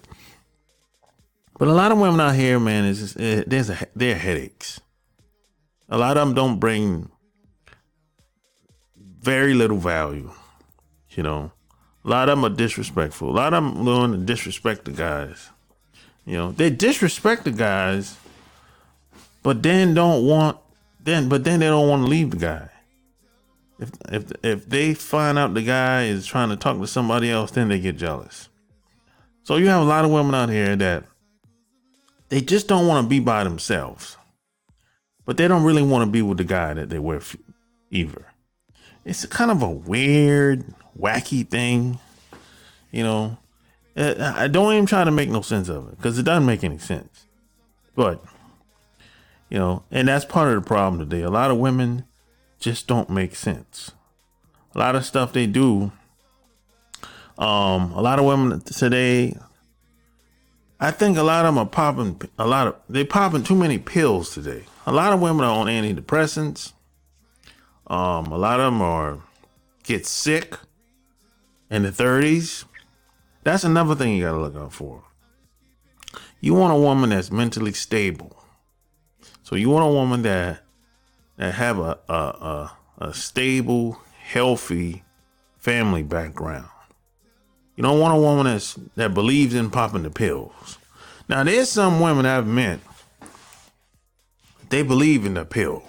But 1.59 1.69
a 1.69 1.73
lot 1.73 1.93
of 1.93 1.99
women 1.99 2.21
out 2.21 2.35
here, 2.35 2.59
man, 2.59 2.85
is 2.85 2.99
just, 2.99 3.17
uh, 3.17 3.45
there's 3.47 3.71
a 3.71 3.87
they're 3.95 4.17
headaches. 4.17 4.81
A 5.89 5.99
lot 5.99 6.17
of 6.17 6.27
them 6.27 6.35
don't 6.35 6.59
bring 6.59 7.11
very 9.21 9.55
little 9.55 9.79
value. 9.79 10.31
You 11.11 11.23
know, 11.23 11.53
a 12.05 12.09
lot 12.09 12.29
of 12.29 12.37
them 12.37 12.45
are 12.45 12.55
disrespectful. 12.55 13.31
A 13.31 13.37
lot 13.37 13.55
of 13.55 13.63
them 13.63 13.85
learn 13.85 14.13
to 14.13 14.19
disrespect 14.19 14.85
the 14.85 14.91
guys. 14.91 15.51
You 16.27 16.37
know, 16.37 16.53
they 16.53 16.71
disrespect 16.71 17.45
the 17.45 17.51
guys, 17.51 18.17
but 19.43 19.63
then 19.63 19.95
don't 19.95 20.27
want 20.27 20.59
then, 21.01 21.29
but 21.29 21.45
then 21.45 21.61
they 21.61 21.67
don't 21.67 21.89
want 21.89 22.05
to 22.05 22.09
leave 22.09 22.31
the 22.31 22.39
guy. 22.39 22.71
If 23.79 23.91
if 24.11 24.33
if 24.43 24.69
they 24.69 24.95
find 24.95 25.39
out 25.39 25.55
the 25.55 25.63
guy 25.63 26.05
is 26.05 26.27
trying 26.27 26.51
to 26.51 26.57
talk 26.57 26.79
to 26.79 26.87
somebody 26.87 27.31
else, 27.31 27.51
then 27.51 27.69
they 27.69 27.81
get 27.81 27.97
jealous. 27.97 28.49
So 29.43 29.57
you 29.57 29.69
have 29.69 29.83
a 29.83 29.87
lot 29.87 30.05
of 30.05 30.11
women 30.11 30.35
out 30.35 30.49
here 30.49 30.77
that 30.77 31.05
they 32.29 32.41
just 32.41 32.69
don't 32.69 32.87
want 32.87 33.05
to 33.05 33.09
be 33.09 33.21
by 33.21 33.45
themselves, 33.45 34.17
but 35.25 35.37
they 35.37 35.49
don't 35.49 35.65
really 35.65 35.83
want 35.83 36.07
to 36.07 36.11
be 36.11 36.23
with 36.23 36.39
the 36.39 36.45
guy 36.45 36.73
that 36.75 36.89
they're 36.89 37.03
with 37.03 37.37
either. 37.91 38.27
It's 39.05 39.27
kind 39.27 39.51
of 39.51 39.63
a 39.63 39.69
weird, 39.69 40.65
wacky 40.99 41.47
thing, 41.47 41.99
you 42.91 43.03
know. 43.03 43.37
Uh, 43.97 44.33
I 44.37 44.49
don't 44.49 44.73
even 44.73 44.87
try 44.87 45.05
to 45.05 45.11
make 45.11 45.29
no 45.29 45.43
sense 45.43 45.69
of 45.69 45.89
it 45.89 45.97
because 45.97 46.19
it 46.19 46.25
doesn't 46.25 46.47
make 46.47 46.65
any 46.65 46.79
sense. 46.79 47.27
But 47.95 48.25
you 49.51 49.59
know, 49.59 49.85
and 49.91 50.09
that's 50.09 50.25
part 50.25 50.49
of 50.49 50.63
the 50.63 50.67
problem 50.67 50.99
today. 50.99 51.23
A 51.23 51.31
lot 51.31 51.51
of 51.51 51.59
women 51.59 52.05
just 52.65 52.87
don't 52.87 53.11
make 53.11 53.37
sense. 53.37 53.93
A 54.75 54.79
lot 54.79 54.97
of 54.97 55.05
stuff 55.05 55.35
they 55.35 55.47
do. 55.47 55.93
Um, 57.37 57.93
a 57.93 58.01
lot 58.01 58.19
of 58.19 58.25
women 58.25 58.63
today, 58.63 59.37
I 60.81 60.91
think 60.91 61.19
a 61.19 61.23
lot 61.23 61.45
of 61.45 61.55
them 61.55 61.59
are 61.59 61.69
popping 61.69 62.23
a 62.39 62.47
lot 62.47 62.69
of 62.69 62.77
they 62.89 63.05
popping 63.05 63.43
too 63.43 63.55
many 63.55 63.77
pills 63.77 64.33
today. 64.33 64.65
A 64.87 64.93
lot 64.93 65.13
of 65.13 65.21
women 65.21 65.45
are 65.45 65.51
on 65.51 65.67
antidepressants. 65.67 66.73
Um, 67.87 68.33
a 68.33 68.39
lot 68.39 68.61
of 68.61 68.73
them 68.73 68.81
are 68.81 69.19
get 69.83 70.07
sick 70.07 70.57
in 71.71 71.83
the 71.83 71.91
30s. 71.91 72.65
That's 73.43 73.65
another 73.65 73.95
thing 73.95 74.17
you 74.17 74.23
gotta 74.25 74.41
look 74.41 74.57
out 74.57 74.73
for. 74.73 75.05
You 76.41 76.55
want 76.55 76.73
a 76.73 76.81
woman 76.81 77.11
that's 77.11 77.31
mentally 77.31 77.75
stable. 77.75 78.43
So 79.43 79.55
you 79.55 79.69
want 79.69 79.85
a 79.85 79.93
woman 79.93 80.23
that 80.23 80.64
that 81.37 81.55
have 81.55 81.79
a, 81.79 81.99
a, 82.09 82.15
a, 82.15 82.77
a 82.99 83.15
stable, 83.15 84.01
healthy 84.19 85.03
family 85.59 86.03
background. 86.03 86.69
You 87.77 87.83
don't 87.83 87.99
want 87.99 88.17
a 88.17 88.21
woman 88.21 88.47
that's, 88.47 88.75
that 88.97 89.15
believes 89.15 89.55
in 89.55 89.71
popping 89.71 90.05
the 90.05 90.11
pills. 90.11 90.79
Now, 91.29 91.43
there's 91.43 91.71
some 91.71 92.01
women 92.01 92.27
I've 92.27 92.47
met, 92.47 92.81
they 94.69 94.83
believe 94.83 95.27
in 95.27 95.35
the 95.35 95.45
pill. 95.45 95.83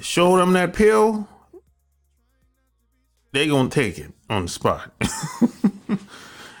Show 0.00 0.36
them 0.38 0.54
that 0.54 0.72
pill, 0.72 1.28
they 3.32 3.46
gonna 3.46 3.68
take 3.68 3.98
it 3.98 4.12
on 4.30 4.42
the 4.42 4.48
spot. 4.48 4.92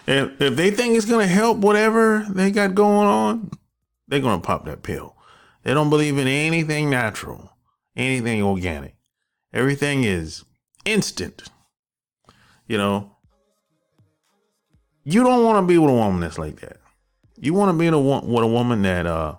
if, 0.06 0.40
if 0.40 0.56
they 0.56 0.70
think 0.70 0.96
it's 0.96 1.06
gonna 1.06 1.26
help 1.26 1.58
whatever 1.58 2.26
they 2.28 2.50
got 2.50 2.74
going 2.74 3.08
on, 3.08 3.50
they're 4.08 4.20
gonna 4.20 4.42
pop 4.42 4.66
that 4.66 4.82
pill. 4.82 5.16
They 5.62 5.72
don't 5.72 5.90
believe 5.90 6.18
in 6.18 6.26
anything 6.26 6.90
natural 6.90 7.52
anything 7.96 8.42
organic. 8.42 8.94
Everything 9.52 10.04
is 10.04 10.44
instant. 10.84 11.44
You 12.66 12.78
know, 12.78 13.16
you 15.04 15.22
don't 15.22 15.44
want 15.44 15.62
to 15.62 15.66
be 15.66 15.78
with 15.78 15.90
a 15.90 15.94
woman 15.94 16.20
that's 16.20 16.38
like 16.38 16.60
that. 16.60 16.78
You 17.38 17.54
want 17.54 17.70
to 17.70 17.78
be 17.78 17.86
with 17.86 18.44
a 18.44 18.46
woman 18.46 18.82
that 18.82 19.06
uh 19.06 19.36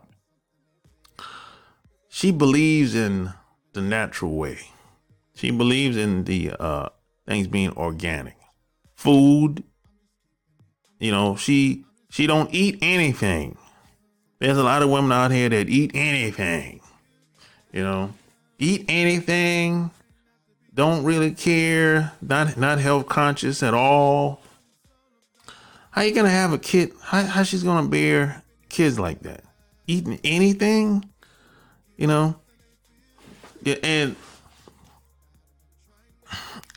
she 2.10 2.32
believes 2.32 2.94
in 2.94 3.34
the 3.74 3.82
natural 3.82 4.36
way. 4.36 4.60
She 5.36 5.52
believes 5.52 5.98
in 5.98 6.26
the 6.26 6.52
uh 6.60 6.90
things 7.26 7.48
being 7.48 7.72
organic. 7.72 8.36
Food, 8.94 9.64
you 11.00 11.12
know, 11.12 11.36
she 11.36 11.86
she 12.10 12.28
don't 12.28 12.54
eat 12.54 12.78
anything. 12.82 13.58
There's 14.40 14.58
a 14.58 14.64
lot 14.64 14.84
of 14.84 14.90
women 14.90 15.12
out 15.12 15.32
here 15.32 15.50
that 15.50 15.70
eat 15.70 15.92
anything. 15.94 16.82
You 17.72 17.84
know, 17.84 18.14
eat 18.64 18.86
anything, 18.88 19.92
don't 20.74 21.04
really 21.04 21.32
care, 21.32 22.14
not 22.22 22.58
not 22.58 22.80
health 22.80 23.08
conscious 23.08 23.62
at 23.62 23.74
all. 23.74 24.42
How 25.92 26.02
you 26.02 26.14
gonna 26.16 26.30
have 26.30 26.54
a 26.54 26.58
kid? 26.58 26.94
How, 27.02 27.24
how 27.24 27.44
she's 27.44 27.64
gonna 27.64 27.88
bear 27.88 28.42
kids 28.70 28.98
like 28.98 29.22
that? 29.22 29.44
Eating 29.86 30.20
anything, 30.24 31.08
you 31.98 32.08
know? 32.08 32.36
Yeah, 33.64 33.76
and 33.84 34.16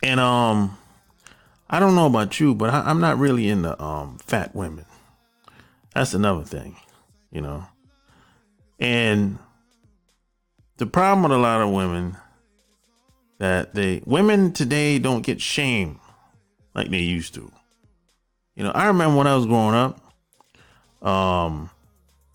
and 0.03 0.19
um, 0.19 0.77
I 1.69 1.79
don't 1.79 1.95
know 1.95 2.05
about 2.05 2.39
you, 2.39 2.53
but 2.53 2.69
I, 2.69 2.81
I'm 2.81 2.99
not 2.99 3.17
really 3.17 3.47
into 3.47 3.81
um 3.81 4.17
fat 4.19 4.53
women. 4.53 4.85
That's 5.95 6.13
another 6.13 6.43
thing, 6.43 6.75
you 7.31 7.41
know. 7.41 7.65
And 8.79 9.39
the 10.77 10.85
problem 10.85 11.23
with 11.23 11.31
a 11.31 11.41
lot 11.41 11.61
of 11.61 11.71
women 11.71 12.17
that 13.39 13.73
they 13.73 14.01
women 14.05 14.53
today 14.53 14.99
don't 14.99 15.21
get 15.21 15.41
shame 15.41 15.99
like 16.73 16.89
they 16.89 16.99
used 16.99 17.33
to. 17.35 17.51
You 18.55 18.63
know, 18.63 18.71
I 18.71 18.87
remember 18.87 19.17
when 19.17 19.27
I 19.27 19.35
was 19.35 19.45
growing 19.45 19.75
up, 19.75 21.07
um, 21.07 21.69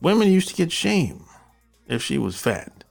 women 0.01 0.29
used 0.29 0.49
to 0.49 0.55
get 0.55 0.71
shame 0.71 1.25
if 1.89 2.03
she 2.03 2.19
was 2.19 2.41
fat. 2.41 2.85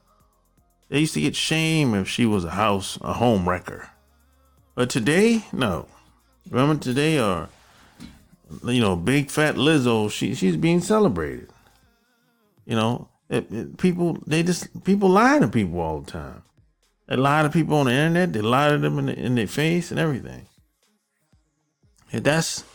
They 0.90 1.00
used 1.00 1.14
to 1.14 1.22
get 1.22 1.36
shame 1.36 1.94
if 1.94 2.10
she 2.10 2.26
was 2.26 2.44
a 2.44 2.52
house, 2.52 2.98
a 3.02 3.14
home 3.14 3.48
wrecker. 3.48 3.90
But 4.76 4.90
today, 4.90 5.46
no. 5.54 5.88
Women 6.50 6.80
today 6.80 7.18
are, 7.18 7.48
you 8.66 8.82
know, 8.82 8.98
big 8.98 9.30
fat 9.30 9.56
Lizzo. 9.56 10.12
She 10.12 10.36
she's 10.36 10.58
being 10.58 10.82
celebrated. 10.82 11.50
You 12.66 12.76
know, 12.76 13.08
it, 13.32 13.52
it, 13.52 13.78
people 13.78 14.18
they 14.28 14.44
just 14.44 14.84
people 14.84 15.10
lie 15.10 15.40
to 15.40 15.48
people 15.48 15.80
all 15.80 16.02
the 16.02 16.12
time. 16.12 16.44
They 17.08 17.16
lie 17.16 17.44
to 17.44 17.50
people 17.50 17.78
on 17.78 17.86
the 17.86 17.94
internet. 17.94 18.34
They 18.34 18.42
lie 18.42 18.70
to 18.70 18.78
them 18.78 19.00
in, 19.00 19.06
the, 19.08 19.18
in 19.18 19.36
their 19.36 19.48
face 19.48 19.90
and 19.90 20.00
everything. 20.00 20.48
And 22.12 22.26
that's 22.26 22.66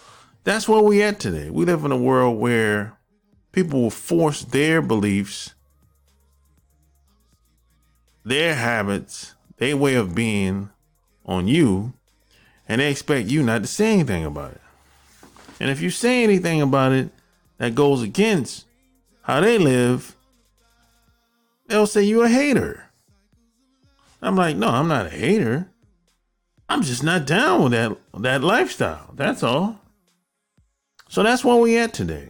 that's 0.44 0.66
where 0.66 0.80
we 0.80 1.02
at 1.02 1.20
today. 1.20 1.50
We 1.50 1.66
live 1.66 1.84
in 1.84 1.92
a 1.92 1.96
world 1.96 2.38
where 2.38 2.96
people 3.52 3.82
will 3.82 3.90
force 3.90 4.42
their 4.42 4.80
beliefs, 4.80 5.54
their 8.24 8.54
habits, 8.54 9.34
their 9.58 9.76
way 9.76 9.94
of 9.94 10.14
being 10.14 10.70
on 11.26 11.48
you, 11.48 11.92
and 12.66 12.80
they 12.80 12.90
expect 12.90 13.28
you 13.28 13.42
not 13.42 13.60
to 13.60 13.68
say 13.68 13.92
anything 13.92 14.24
about 14.24 14.52
it. 14.52 14.60
And 15.60 15.68
if 15.68 15.82
you 15.82 15.90
say 15.90 16.24
anything 16.24 16.62
about 16.62 16.92
it 16.92 17.10
that 17.58 17.74
goes 17.74 18.02
against 18.02 18.64
how 19.22 19.40
they 19.40 19.58
live, 19.58 20.15
they'll 21.68 21.86
say 21.86 22.02
you 22.02 22.22
a 22.22 22.28
hater. 22.28 22.84
I'm 24.22 24.36
like, 24.36 24.56
no, 24.56 24.68
I'm 24.68 24.88
not 24.88 25.06
a 25.06 25.10
hater. 25.10 25.68
I'm 26.68 26.82
just 26.82 27.04
not 27.04 27.26
down 27.26 27.62
with 27.62 27.72
that 27.72 27.96
that 28.18 28.42
lifestyle. 28.42 29.10
That's 29.14 29.42
all. 29.42 29.80
So 31.08 31.22
that's 31.22 31.44
where 31.44 31.56
we 31.56 31.78
at 31.78 31.94
today. 31.94 32.28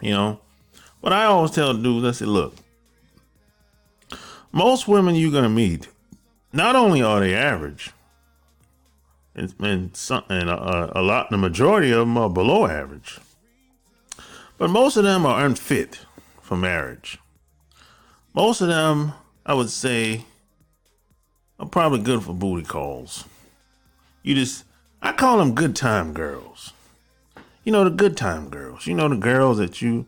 You 0.00 0.10
know, 0.10 0.40
what 1.00 1.12
I 1.12 1.24
always 1.24 1.50
tell 1.50 1.72
dudes, 1.74 2.06
I 2.06 2.10
say, 2.12 2.26
look, 2.26 2.54
most 4.52 4.86
women 4.86 5.14
you're 5.14 5.32
gonna 5.32 5.48
meet, 5.48 5.88
not 6.52 6.76
only 6.76 7.02
are 7.02 7.20
they 7.20 7.34
average, 7.34 7.90
and 9.34 9.96
some, 9.96 10.24
and 10.28 10.48
a, 10.48 10.98
a 10.98 11.02
lot, 11.02 11.30
the 11.30 11.38
majority 11.38 11.90
of 11.90 12.00
them 12.00 12.16
are 12.18 12.30
below 12.30 12.66
average, 12.66 13.18
but 14.58 14.70
most 14.70 14.96
of 14.96 15.04
them 15.04 15.26
are 15.26 15.44
unfit 15.44 16.00
for 16.40 16.56
marriage. 16.56 17.18
Most 18.34 18.60
of 18.60 18.68
them, 18.68 19.12
I 19.46 19.54
would 19.54 19.70
say, 19.70 20.24
are 21.58 21.66
probably 21.66 22.00
good 22.00 22.22
for 22.22 22.34
booty 22.34 22.64
calls. 22.64 23.24
You 24.22 24.34
just, 24.34 24.64
I 25.02 25.12
call 25.12 25.38
them 25.38 25.54
good 25.54 25.76
time 25.76 26.12
girls. 26.12 26.72
You 27.64 27.72
know, 27.72 27.84
the 27.84 27.90
good 27.90 28.16
time 28.16 28.48
girls. 28.48 28.86
You 28.86 28.94
know, 28.94 29.08
the 29.08 29.16
girls 29.16 29.58
that 29.58 29.80
you, 29.80 30.06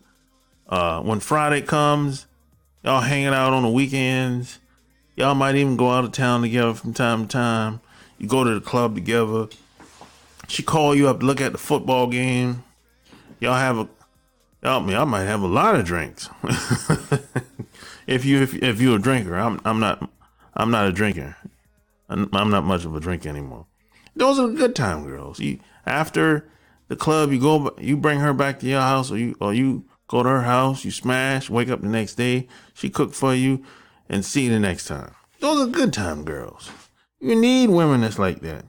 uh, 0.69 1.01
when 1.03 1.21
Friday 1.21 1.63
comes, 1.63 2.27
y'all 2.83 3.01
hanging 3.01 3.29
out 3.29 3.53
on 3.53 3.63
the 3.63 3.71
weekends. 3.71 4.59
Y'all 5.17 5.35
might 5.35 5.55
even 5.55 5.77
go 5.77 5.91
out 5.91 6.05
of 6.05 6.13
town 6.13 6.43
together 6.43 6.75
from 6.75 6.93
time 6.93 7.23
to 7.27 7.29
time. 7.29 7.81
You 8.19 8.29
go 8.29 8.45
to 8.45 8.55
the 8.55 8.61
club 8.61 8.95
together. 8.95 9.49
She 10.49 10.63
call 10.63 10.95
you 10.95 11.09
up 11.09 11.21
to 11.21 11.27
look 11.27 11.41
at 11.41 11.53
the 11.53 11.59
football 11.59 12.07
game. 12.07 12.65
Y'all 13.41 13.55
have 13.55 13.79
a 13.79 13.89
Help 14.63 14.85
me, 14.85 14.95
I 14.95 15.05
might 15.05 15.25
have 15.25 15.43
a 15.43 15.47
lot 15.47 15.77
of 15.77 15.85
drinks. 15.85 16.29
if 18.07 18.25
you 18.25 18.43
if, 18.43 18.55
if 18.55 18.81
you're 18.81 18.97
a 18.97 19.03
drinker, 19.03 19.37
I'm 19.37 19.61
I'm 19.65 19.79
not 19.79 20.11
I'm 20.55 20.71
not 20.71 20.87
a 20.87 20.93
drinker. 20.93 21.37
I'm, 22.09 22.29
not 22.33 22.65
much 22.65 22.85
of 22.85 22.95
a 22.95 23.01
drinker 23.01 23.29
anymore. 23.29 23.67
Those 24.15 24.39
are 24.39 24.49
good 24.49 24.77
time 24.77 25.05
girls. 25.05 25.41
You 25.41 25.59
after 25.85 26.49
the 26.89 26.97
club, 26.97 27.33
you 27.33 27.41
go 27.41 27.75
you 27.79 27.97
bring 27.97 28.21
her 28.21 28.33
back 28.33 28.61
to 28.61 28.67
your 28.67 28.81
house, 28.81 29.11
or 29.11 29.19
you 29.19 29.37
or 29.41 29.53
you 29.53 29.85
go 30.09 30.23
to 30.23 30.29
her 30.29 30.43
house, 30.43 30.85
you 30.85 30.91
smash, 30.91 31.51
wake 31.51 31.69
up 31.69 31.81
the 31.81 31.89
next 31.89 32.15
day, 32.15 32.49
she 32.75 32.89
cook 32.89 33.13
for 33.13 33.35
you, 33.35 33.65
and 34.09 34.25
see 34.25 34.45
you 34.45 34.51
the 34.51 34.61
next 34.61 34.87
time. 34.87 35.13
Those 35.41 35.67
are 35.67 35.71
good 35.71 35.93
time 35.93 36.25
girls. 36.25 36.71
You 37.21 37.35
need 37.35 37.71
women 37.71 38.03
that's 38.03 38.19
like 38.19 38.41
that. 38.41 38.65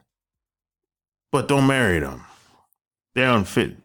But 1.32 1.48
don't 1.48 1.68
marry 1.68 2.00
them. 2.00 2.24
They're 3.14 3.30
unfit 3.30 3.78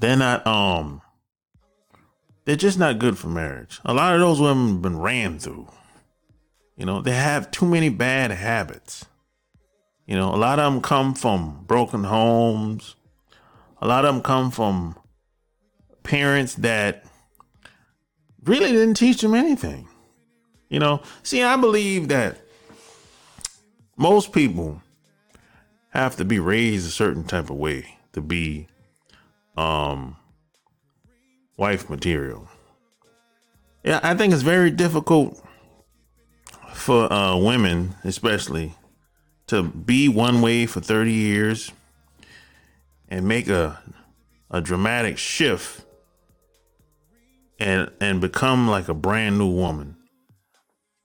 they're 0.00 0.16
not 0.16 0.46
um 0.46 1.02
they're 2.44 2.56
just 2.56 2.78
not 2.78 2.98
good 2.98 3.18
for 3.18 3.28
marriage. 3.28 3.80
A 3.84 3.92
lot 3.92 4.14
of 4.14 4.20
those 4.20 4.40
women 4.40 4.68
have 4.68 4.82
been 4.82 5.00
ran 5.00 5.38
through. 5.38 5.68
You 6.76 6.86
know, 6.86 7.02
they 7.02 7.12
have 7.12 7.50
too 7.50 7.66
many 7.66 7.88
bad 7.88 8.30
habits. 8.30 9.04
You 10.06 10.14
know, 10.14 10.32
a 10.32 10.36
lot 10.36 10.60
of 10.60 10.72
them 10.72 10.80
come 10.80 11.14
from 11.14 11.64
broken 11.66 12.04
homes. 12.04 12.94
A 13.82 13.88
lot 13.88 14.04
of 14.04 14.14
them 14.14 14.22
come 14.22 14.52
from 14.52 14.96
parents 16.04 16.54
that 16.54 17.04
really 18.44 18.70
didn't 18.70 18.94
teach 18.94 19.20
them 19.22 19.34
anything. 19.34 19.88
You 20.68 20.78
know, 20.78 21.02
see, 21.24 21.42
I 21.42 21.56
believe 21.56 22.08
that 22.08 22.38
most 23.96 24.32
people 24.32 24.82
have 25.90 26.16
to 26.16 26.24
be 26.24 26.38
raised 26.38 26.86
a 26.86 26.90
certain 26.90 27.24
type 27.24 27.50
of 27.50 27.56
way 27.56 27.96
to 28.12 28.20
be 28.20 28.68
um 29.56 30.16
wife 31.56 31.88
material. 31.88 32.48
Yeah, 33.84 34.00
I 34.02 34.14
think 34.14 34.32
it's 34.32 34.42
very 34.42 34.70
difficult 34.70 35.40
for 36.74 37.10
uh, 37.12 37.36
women, 37.36 37.94
especially, 38.04 38.74
to 39.46 39.62
be 39.62 40.08
one 40.08 40.42
way 40.42 40.66
for 40.66 40.80
30 40.80 41.12
years 41.12 41.72
and 43.08 43.26
make 43.26 43.48
a 43.48 43.80
a 44.50 44.60
dramatic 44.60 45.18
shift 45.18 45.84
and 47.58 47.90
and 48.00 48.20
become 48.20 48.68
like 48.68 48.88
a 48.88 48.94
brand 48.94 49.38
new 49.38 49.50
woman. 49.50 49.96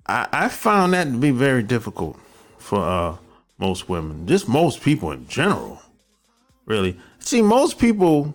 I, 0.08 0.28
I 0.32 0.50
found 0.50 0.94
that 0.94 1.06
to 1.06 1.18
be 1.18 1.32
very 1.32 1.64
difficult 1.64 2.20
for 2.58 2.80
uh, 2.80 3.18
most 3.58 3.90
women, 3.90 4.28
just 4.28 4.48
most 4.48 4.82
people 4.82 5.12
in 5.12 5.28
general. 5.28 5.80
Really, 6.66 6.98
see, 7.20 7.42
most 7.42 7.80
people 7.80 8.34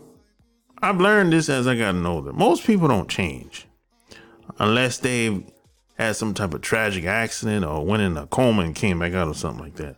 I've 0.87 1.01
learned 1.01 1.33
this 1.33 1.49
as 1.49 1.67
I 1.67 1.75
gotten 1.75 2.07
older. 2.07 2.33
Most 2.33 2.65
people 2.65 2.87
don't 2.87 3.09
change 3.09 3.67
unless 4.61 4.99
they've 4.99 5.45
had 5.99 6.15
some 6.15 6.33
type 6.33 6.55
of 6.55 6.61
tragic 6.61 7.05
accident 7.05 7.65
or 7.65 7.85
went 7.85 8.05
in 8.05 8.17
a 8.17 8.29
coma 8.29 8.63
and 8.63 8.73
came 8.73 9.01
back 9.01 9.13
out 9.13 9.27
or 9.27 9.35
something 9.35 9.65
like 9.65 9.75
that. 9.77 9.97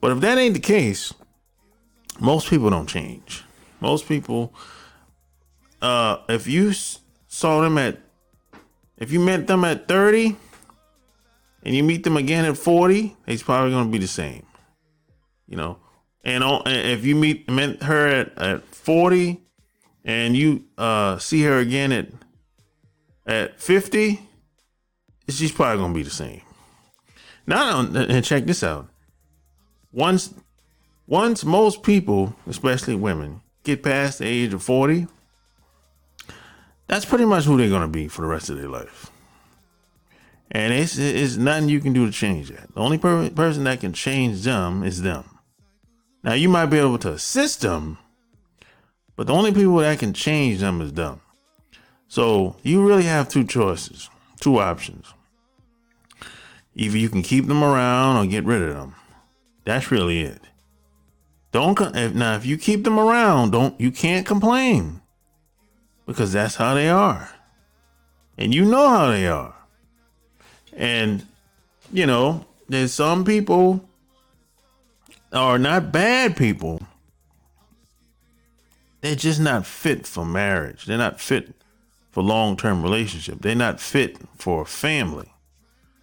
But 0.00 0.12
if 0.12 0.20
that 0.20 0.38
ain't 0.38 0.54
the 0.54 0.60
case, 0.60 1.12
most 2.20 2.48
people 2.48 2.70
don't 2.70 2.86
change. 2.86 3.42
Most 3.80 4.06
people, 4.06 4.54
uh, 5.82 6.18
if 6.28 6.46
you 6.46 6.74
saw 7.26 7.60
them 7.60 7.76
at, 7.76 7.98
if 8.98 9.10
you 9.10 9.18
met 9.18 9.48
them 9.48 9.64
at 9.64 9.88
30 9.88 10.36
and 11.64 11.74
you 11.74 11.82
meet 11.82 12.04
them 12.04 12.16
again 12.16 12.44
at 12.44 12.56
40, 12.56 13.16
it's 13.26 13.42
probably 13.42 13.72
going 13.72 13.86
to 13.86 13.90
be 13.90 13.98
the 13.98 14.06
same. 14.06 14.46
You 15.48 15.56
know, 15.56 15.78
and 16.22 16.44
if 16.66 17.04
you 17.04 17.16
meet 17.16 17.50
met 17.50 17.82
her 17.82 18.06
at, 18.06 18.38
at 18.38 18.64
40 18.72 19.42
and 20.04 20.36
you 20.36 20.64
uh, 20.78 21.18
see 21.18 21.42
her 21.42 21.58
again 21.58 21.92
at 21.92 22.08
at 23.26 23.60
50, 23.60 24.20
she's 25.28 25.52
probably 25.52 25.82
gonna 25.82 25.94
be 25.94 26.02
the 26.02 26.10
same. 26.10 26.42
Now 27.46 27.80
and 27.80 28.24
check 28.24 28.44
this 28.44 28.62
out. 28.62 28.88
Once 29.92 30.34
once 31.06 31.44
most 31.44 31.82
people, 31.82 32.34
especially 32.46 32.94
women, 32.94 33.40
get 33.64 33.82
past 33.82 34.18
the 34.20 34.26
age 34.26 34.54
of 34.54 34.62
40, 34.62 35.06
that's 36.86 37.04
pretty 37.04 37.24
much 37.24 37.44
who 37.44 37.56
they're 37.56 37.68
gonna 37.68 37.88
be 37.88 38.08
for 38.08 38.22
the 38.22 38.28
rest 38.28 38.50
of 38.50 38.56
their 38.56 38.68
life. 38.68 39.10
And 40.52 40.74
it's, 40.74 40.98
it's 40.98 41.36
nothing 41.36 41.68
you 41.68 41.80
can 41.80 41.92
do 41.92 42.06
to 42.06 42.12
change 42.12 42.48
that. 42.48 42.74
The 42.74 42.80
only 42.80 42.98
per- 42.98 43.30
person 43.30 43.64
that 43.64 43.80
can 43.80 43.92
change 43.92 44.42
them 44.42 44.82
is 44.82 45.02
them. 45.02 45.24
Now 46.24 46.34
you 46.34 46.48
might 46.48 46.66
be 46.66 46.78
able 46.78 46.98
to 46.98 47.12
assist 47.12 47.60
them 47.60 47.98
but 49.20 49.26
the 49.26 49.34
only 49.34 49.52
people 49.52 49.76
that 49.76 49.98
can 49.98 50.14
change 50.14 50.60
them 50.60 50.80
is 50.80 50.94
them. 50.94 51.20
So 52.08 52.56
you 52.62 52.82
really 52.82 53.02
have 53.02 53.28
two 53.28 53.44
choices, 53.44 54.08
two 54.40 54.58
options. 54.58 55.12
Either 56.74 56.96
you 56.96 57.10
can 57.10 57.20
keep 57.20 57.46
them 57.46 57.62
around 57.62 58.16
or 58.16 58.26
get 58.26 58.46
rid 58.46 58.62
of 58.62 58.72
them. 58.72 58.94
That's 59.66 59.90
really 59.90 60.22
it. 60.22 60.40
Don't 61.52 61.78
if, 61.94 62.14
now 62.14 62.34
if 62.36 62.46
you 62.46 62.56
keep 62.56 62.84
them 62.84 62.98
around, 62.98 63.50
don't 63.50 63.78
you 63.78 63.90
can't 63.90 64.24
complain 64.24 65.02
because 66.06 66.32
that's 66.32 66.54
how 66.54 66.72
they 66.72 66.88
are, 66.88 67.28
and 68.38 68.54
you 68.54 68.64
know 68.64 68.88
how 68.88 69.10
they 69.10 69.26
are. 69.26 69.54
And 70.72 71.26
you 71.92 72.06
know, 72.06 72.46
there's 72.70 72.94
some 72.94 73.26
people 73.26 73.86
are 75.30 75.58
not 75.58 75.92
bad 75.92 76.38
people, 76.38 76.80
they're 79.00 79.14
just 79.14 79.40
not 79.40 79.66
fit 79.66 80.06
for 80.06 80.24
marriage. 80.24 80.84
They're 80.84 80.98
not 80.98 81.20
fit 81.20 81.54
for 82.10 82.22
long 82.22 82.56
term 82.56 82.82
relationship. 82.82 83.40
They're 83.40 83.54
not 83.54 83.80
fit 83.80 84.18
for 84.36 84.62
a 84.62 84.66
family. 84.66 85.32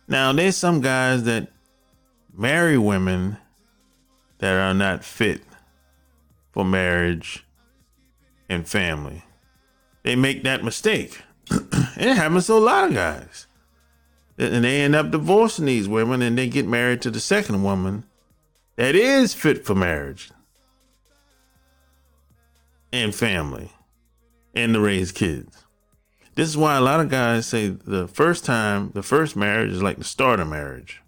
Now, 0.07 0.31
there's 0.31 0.57
some 0.57 0.81
guys 0.81 1.23
that 1.23 1.51
marry 2.33 2.77
women 2.77 3.37
that 4.39 4.53
are 4.53 4.73
not 4.73 5.03
fit 5.03 5.41
for 6.51 6.63
marriage 6.63 7.45
and 8.49 8.67
family. 8.67 9.23
They 10.03 10.15
make 10.15 10.43
that 10.43 10.63
mistake. 10.63 11.21
it 11.51 12.15
happens 12.15 12.47
to 12.47 12.53
a 12.53 12.55
lot 12.55 12.87
of 12.87 12.93
guys. 12.93 13.47
And 14.37 14.63
they 14.63 14.81
end 14.81 14.95
up 14.95 15.11
divorcing 15.11 15.65
these 15.65 15.89
women 15.89 16.21
and 16.21 16.37
they 16.37 16.47
get 16.47 16.67
married 16.67 17.01
to 17.01 17.11
the 17.11 17.19
second 17.19 17.63
woman 17.63 18.05
that 18.75 18.95
is 18.95 19.33
fit 19.33 19.65
for 19.65 19.75
marriage 19.75 20.29
and 22.91 23.13
family 23.13 23.71
and 24.53 24.73
to 24.73 24.79
raise 24.79 25.11
kids. 25.11 25.65
This 26.35 26.49
is 26.49 26.57
why 26.57 26.75
a 26.77 26.81
lot 26.81 26.99
of 26.99 27.09
guys 27.09 27.47
say 27.47 27.69
the 27.69 28.07
first 28.07 28.45
time, 28.45 28.91
the 28.93 29.01
first 29.01 29.35
marriage 29.35 29.71
is 29.71 29.81
like 29.81 29.97
the 29.97 30.03
start 30.03 30.39
of 30.39 30.47
marriage. 30.47 31.01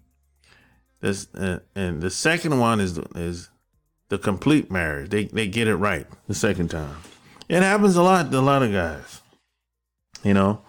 This 1.00 1.32
uh, 1.34 1.60
and 1.74 2.02
the 2.02 2.10
second 2.10 2.58
one 2.58 2.80
is 2.80 2.98
is 3.14 3.48
the 4.08 4.18
complete 4.18 4.70
marriage. 4.70 5.10
They 5.10 5.24
they 5.24 5.46
get 5.46 5.68
it 5.68 5.76
right 5.76 6.06
the 6.26 6.34
second 6.34 6.68
time. 6.68 6.96
It 7.48 7.62
happens 7.62 7.96
a 7.96 8.02
lot 8.02 8.30
to 8.30 8.38
a 8.38 8.40
lot 8.40 8.62
of 8.62 8.72
guys. 8.72 9.22
You 10.22 10.34
know, 10.34 10.62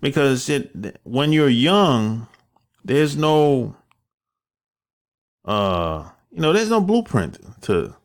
because 0.00 0.48
it 0.48 1.00
when 1.02 1.32
you're 1.32 1.48
young, 1.48 2.28
there's 2.84 3.16
no 3.16 3.74
uh 5.44 6.10
you 6.30 6.40
know, 6.40 6.52
there's 6.52 6.70
no 6.70 6.80
blueprint 6.80 7.38
to 7.62 7.96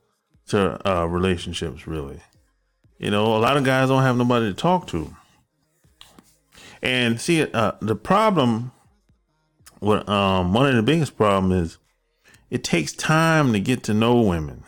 to 0.48 0.90
uh 0.90 1.06
relationships 1.06 1.86
really. 1.86 2.22
You 3.00 3.10
know, 3.10 3.36
a 3.36 3.40
lot 3.40 3.56
of 3.56 3.64
guys 3.64 3.88
don't 3.88 4.04
have 4.04 4.18
nobody 4.18 4.48
to 4.48 4.54
talk 4.54 4.88
to. 4.88 5.16
And 6.82 7.20
see, 7.20 7.42
uh, 7.44 7.72
the 7.82 7.96
problem, 7.96 8.72
what 9.80 10.08
um, 10.10 10.54
one 10.54 10.68
of 10.68 10.76
the 10.76 10.84
biggest 10.84 11.16
problem 11.16 11.52
is, 11.54 11.78
it 12.50 12.64
takes 12.64 12.92
time 12.92 13.54
to 13.54 13.60
get 13.60 13.84
to 13.84 13.94
know 13.94 14.22
women. 14.22 14.64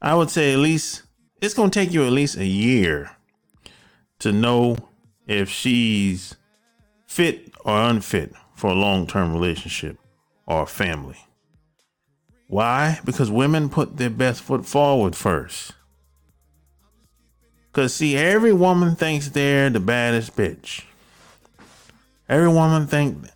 I 0.00 0.14
would 0.14 0.30
say 0.30 0.52
at 0.52 0.58
least 0.58 1.02
it's 1.40 1.54
gonna 1.54 1.70
take 1.70 1.92
you 1.92 2.04
at 2.04 2.12
least 2.12 2.36
a 2.36 2.46
year 2.46 3.10
to 4.20 4.30
know 4.32 4.76
if 5.26 5.48
she's 5.48 6.36
fit 7.06 7.52
or 7.64 7.76
unfit 7.76 8.32
for 8.54 8.70
a 8.70 8.74
long 8.74 9.06
term 9.06 9.32
relationship 9.32 9.98
or 10.46 10.66
family. 10.66 11.18
Why? 12.46 13.00
Because 13.04 13.30
women 13.30 13.68
put 13.68 13.96
their 13.96 14.10
best 14.10 14.42
foot 14.42 14.64
forward 14.66 15.16
first. 15.16 15.72
Cause 17.74 17.92
see, 17.92 18.16
every 18.16 18.52
woman 18.52 18.94
thinks 18.94 19.28
they're 19.28 19.68
the 19.68 19.80
baddest 19.80 20.36
bitch. 20.36 20.84
Every 22.28 22.48
woman 22.48 22.86
think 22.86 23.26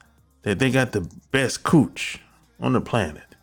that 0.43 0.61
they 0.61 0.71
got 0.71 0.93
the 0.93 1.11
best 1.33 1.65
cooch 1.65 2.21
on 2.61 2.73
the 2.73 2.81
planet. 2.81 3.35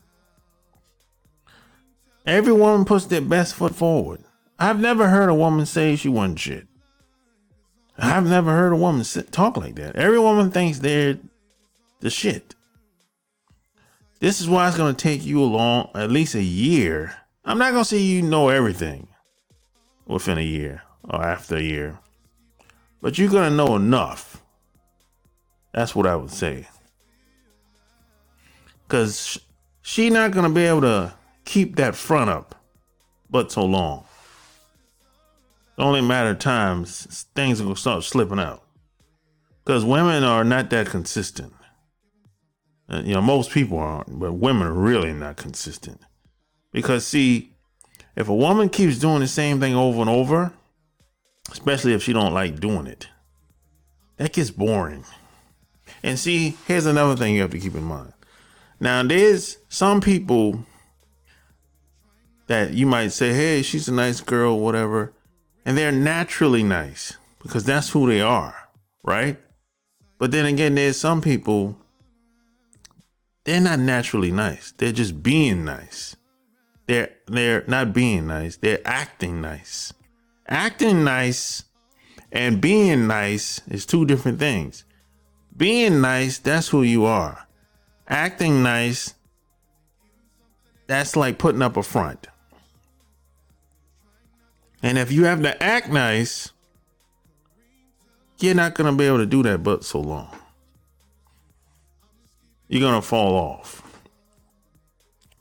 Every 2.25 2.53
woman 2.53 2.86
puts 2.86 3.05
their 3.08 3.19
best 3.19 3.55
foot 3.55 3.75
forward. 3.75 4.21
I've 4.58 4.79
never 4.79 5.10
heard 5.10 5.27
a 5.27 5.36
woman 5.36 5.65
say 5.65 5.97
she 5.97 6.08
wasn't 6.08 6.39
shit. 6.39 6.65
I've 7.97 8.25
never 8.25 8.51
heard 8.51 8.71
a 8.71 8.77
woman 8.77 9.03
sit, 9.03 9.34
talk 9.34 9.58
like 9.58 9.75
that. 9.75 9.97
Every 9.97 10.17
woman 10.17 10.49
thinks 10.49 10.79
they're 10.79 11.17
the 11.99 12.10
shit. 12.10 12.55
This 14.21 14.39
is 14.39 14.47
why 14.47 14.69
it's 14.69 14.77
gonna 14.77 14.93
take 14.93 15.25
you 15.25 15.43
a 15.43 15.43
long, 15.43 15.89
at 15.93 16.10
least 16.10 16.36
a 16.36 16.41
year. 16.41 17.17
I'm 17.43 17.58
not 17.58 17.73
gonna 17.73 17.84
say 17.84 17.97
you 17.97 18.21
know 18.21 18.47
everything 18.47 19.10
within 20.08 20.38
a 20.38 20.41
year 20.41 20.84
or 21.09 21.23
after 21.23 21.57
a 21.57 21.61
year. 21.61 21.99
But 23.01 23.17
you're 23.17 23.29
going 23.29 23.49
to 23.49 23.55
know 23.55 23.75
enough. 23.75 24.41
That's 25.73 25.95
what 25.95 26.07
I 26.07 26.15
would 26.15 26.31
say. 26.31 26.67
Because 28.87 29.39
she 29.81 30.09
not 30.09 30.31
going 30.31 30.47
to 30.47 30.53
be 30.53 30.65
able 30.65 30.81
to 30.81 31.13
keep 31.43 31.75
that 31.75 31.95
front 31.95 32.29
up 32.29 32.55
but 33.29 33.51
so 33.51 33.65
long. 33.65 34.05
It 35.77 35.81
only 35.81 36.01
matter 36.01 36.29
of 36.29 36.39
times 36.39 37.25
things 37.35 37.61
will 37.61 37.75
start 37.75 38.03
slipping 38.03 38.39
out. 38.39 38.63
Because 39.63 39.83
women 39.83 40.23
are 40.23 40.43
not 40.43 40.69
that 40.69 40.87
consistent. 40.87 41.53
Uh, 42.87 43.01
you 43.03 43.13
know, 43.13 43.21
most 43.21 43.51
people 43.51 43.79
aren't, 43.79 44.19
but 44.19 44.33
women 44.33 44.67
are 44.67 44.73
really 44.73 45.11
not 45.11 45.37
consistent. 45.37 45.99
Because, 46.71 47.05
see, 47.05 47.51
if 48.15 48.29
a 48.29 48.35
woman 48.35 48.69
keeps 48.69 48.99
doing 48.99 49.21
the 49.21 49.27
same 49.27 49.59
thing 49.59 49.75
over 49.75 50.01
and 50.01 50.09
over, 50.09 50.53
especially 51.55 51.93
if 51.93 52.03
she 52.03 52.11
don't 52.11 52.33
like 52.33 52.59
doing 52.59 52.85
it. 52.85 53.07
That 54.17 54.33
gets 54.33 54.51
boring. 54.51 55.05
And 56.03 56.19
see, 56.19 56.57
here's 56.67 56.85
another 56.85 57.15
thing 57.15 57.33
you 57.33 57.41
have 57.43 57.51
to 57.51 57.59
keep 57.59 57.75
in 57.75 57.83
mind. 57.83 58.11
Now, 58.77 59.01
there's 59.03 59.57
some 59.69 60.01
people 60.01 60.65
that 62.47 62.73
you 62.73 62.85
might 62.85 63.13
say, 63.13 63.33
hey, 63.33 63.61
she's 63.61 63.87
a 63.87 63.93
nice 63.93 64.19
girl, 64.19 64.59
whatever. 64.59 65.13
And 65.65 65.77
they're 65.77 65.93
naturally 65.93 66.61
nice 66.61 67.15
because 67.41 67.63
that's 67.63 67.89
who 67.89 68.05
they 68.05 68.19
are, 68.19 68.53
right? 69.01 69.37
But 70.17 70.31
then 70.31 70.45
again, 70.45 70.75
there's 70.75 70.97
some 70.97 71.21
people, 71.21 71.77
they're 73.45 73.61
not 73.61 73.79
naturally 73.79 74.31
nice. 74.31 74.73
They're 74.73 74.91
just 74.91 75.23
being 75.23 75.63
nice. 75.63 76.17
They're 76.87 77.11
they're 77.27 77.63
not 77.65 77.93
being 77.93 78.27
nice. 78.27 78.57
They're 78.57 78.81
acting 78.85 79.41
nice 79.41 79.93
acting 80.47 81.03
nice 81.03 81.63
and 82.31 82.62
being 82.62 83.08
nice 83.08 83.62
is 83.67 83.86
two 83.86 84.05
different 84.05 84.39
things. 84.39 84.84
Being 85.55 86.01
nice, 86.01 86.38
that's 86.39 86.67
who 86.67 86.84
you 86.84 87.05
are. 87.05 87.47
Acting 88.08 88.62
nice, 88.62 89.13
that's 90.88 91.15
like 91.15 91.38
putting 91.38 91.62
up 91.62 91.77
a 91.77 91.84
front. 91.84 92.27
And 94.84 94.97
if 94.97 95.12
you 95.12 95.23
have 95.23 95.41
to 95.41 95.63
act 95.63 95.89
nice, 95.89 96.51
you're 98.39 98.53
not 98.53 98.75
going 98.75 98.91
to 98.91 98.97
be 98.97 99.05
able 99.05 99.17
to 99.17 99.25
do 99.25 99.41
that 99.43 99.63
but 99.63 99.84
so 99.84 99.99
long. 99.99 100.29
You're 102.67 102.81
going 102.81 103.01
to 103.01 103.08
fall 103.08 103.36
off. 103.36 103.81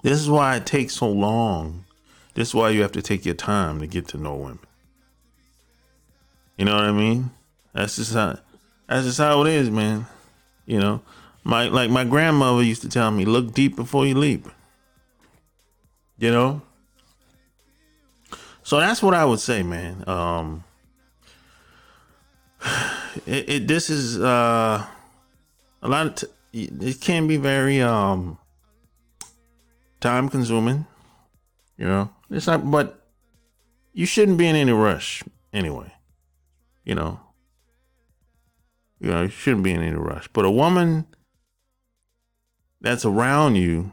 This 0.03 0.21
is 0.21 0.31
why 0.31 0.57
it 0.57 0.67
takes 0.67 0.95
so 0.95 1.11
long. 1.11 1.85
This 2.35 2.49
is 2.49 2.55
why 2.55 2.71
you 2.71 2.83
have 2.83 2.93
to 2.93 3.03
take 3.03 3.25
your 3.25 3.35
time 3.35 3.81
to 3.81 3.87
get 3.87 4.07
to 4.09 4.19
know 4.19 4.35
women. 4.35 4.59
You 6.57 6.65
know 6.65 6.75
what 6.75 6.85
I 6.85 6.93
mean? 6.93 7.31
That's 7.73 7.97
just 7.97 8.15
how 8.15 8.39
that's 8.89 9.07
just 9.07 9.19
how 9.19 9.43
it 9.45 9.49
is, 9.53 9.71
man. 9.71 10.07
You 10.67 10.79
know, 10.79 11.03
my 11.43 11.69
like 11.69 11.91
my 11.91 12.05
grandmother 12.05 12.63
used 12.63 12.83
to 12.83 12.89
tell 12.89 13.11
me, 13.11 13.25
look 13.25 13.53
deep 13.53 13.77
before 13.77 14.07
you 14.07 14.15
leap. 14.15 14.47
You 16.19 16.31
know? 16.31 16.63
So 18.63 18.79
that's 18.79 19.03
what 19.03 19.15
I 19.15 19.25
would 19.25 19.41
say, 19.41 19.63
man. 19.63 20.09
Um 20.09 20.65
it, 23.27 23.49
it 23.49 23.69
this 23.69 23.91
is 23.91 24.21
uh 24.21 24.87
a 25.83 25.89
lot 25.89 26.07
of 26.07 26.15
t- 26.15 26.71
it 26.81 27.01
can 27.01 27.27
be 27.27 27.37
very 27.37 27.83
um 27.83 28.39
time 30.01 30.29
consuming, 30.29 30.87
you 31.77 31.87
know. 31.87 32.11
It's 32.31 32.47
not 32.47 32.71
but 32.71 33.01
you 33.93 34.07
shouldn't 34.07 34.39
be 34.39 34.47
in 34.47 34.55
any 34.55 34.73
rush 34.73 35.25
anyway 35.53 35.93
you 36.85 36.95
know, 36.95 37.21
you 39.01 39.11
know, 39.11 39.23
you 39.23 39.29
shouldn't 39.29 39.65
be 39.65 39.73
in 39.73 39.83
any 39.83 39.97
rush. 39.97 40.29
But 40.33 40.45
a 40.45 40.51
woman 40.51 41.07
that's 42.81 43.05
around 43.05 43.57
you 43.57 43.93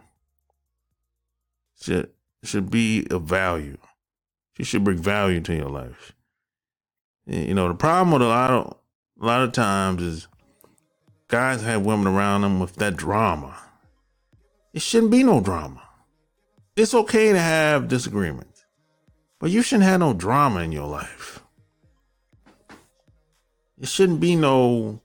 should 1.81 2.09
should 2.43 2.69
be 2.69 3.07
of 3.09 3.23
value. 3.23 3.77
She 4.57 4.63
should 4.63 4.83
bring 4.83 4.97
value 4.97 5.41
to 5.41 5.55
your 5.55 5.69
life. 5.69 6.13
You 7.25 7.53
know, 7.53 7.67
the 7.67 7.73
problem 7.73 8.11
with 8.11 8.21
a 8.21 8.27
lot 8.27 8.51
of 8.51 8.77
a 9.21 9.25
lot 9.25 9.41
of 9.41 9.51
times 9.51 10.01
is 10.01 10.27
guys 11.27 11.61
have 11.61 11.85
women 11.85 12.07
around 12.07 12.41
them 12.41 12.59
with 12.59 12.75
that 12.75 12.97
drama. 12.97 13.57
It 14.73 14.81
shouldn't 14.81 15.11
be 15.11 15.23
no 15.23 15.41
drama. 15.41 15.81
It's 16.75 16.93
okay 16.93 17.31
to 17.31 17.39
have 17.39 17.87
disagreements, 17.87 18.65
but 19.39 19.51
you 19.51 19.61
shouldn't 19.61 19.89
have 19.89 19.99
no 19.99 20.13
drama 20.13 20.61
in 20.61 20.71
your 20.71 20.87
life. 20.87 21.40
It 23.81 23.87
shouldn't 23.87 24.19
be 24.19 24.35
no 24.35 25.01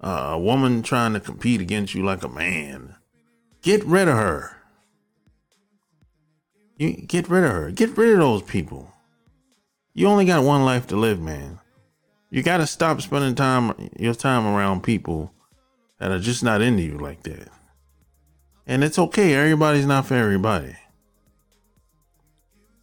uh, 0.00 0.38
woman 0.40 0.82
trying 0.82 1.12
to 1.12 1.20
compete 1.20 1.60
against 1.60 1.94
you 1.94 2.02
like 2.02 2.24
a 2.24 2.28
man. 2.28 2.96
Get 3.60 3.84
rid 3.84 4.08
of 4.08 4.16
her. 4.16 4.56
You 6.78 6.92
get 6.92 7.28
rid 7.28 7.44
of 7.44 7.50
her. 7.50 7.70
Get 7.70 7.98
rid 7.98 8.14
of 8.14 8.20
those 8.20 8.42
people. 8.42 8.90
You 9.92 10.06
only 10.06 10.24
got 10.24 10.44
one 10.44 10.64
life 10.64 10.86
to 10.86 10.96
live, 10.96 11.20
man. 11.20 11.60
You 12.30 12.42
got 12.42 12.56
to 12.56 12.66
stop 12.66 13.02
spending 13.02 13.34
time 13.34 13.90
your 13.98 14.14
time 14.14 14.46
around 14.46 14.82
people 14.82 15.34
that 15.98 16.10
are 16.10 16.18
just 16.18 16.42
not 16.42 16.62
into 16.62 16.82
you 16.82 16.96
like 16.96 17.22
that. 17.24 17.48
And 18.66 18.82
it's 18.82 18.98
okay. 18.98 19.34
Everybody's 19.34 19.84
not 19.84 20.06
for 20.06 20.14
everybody. 20.14 20.74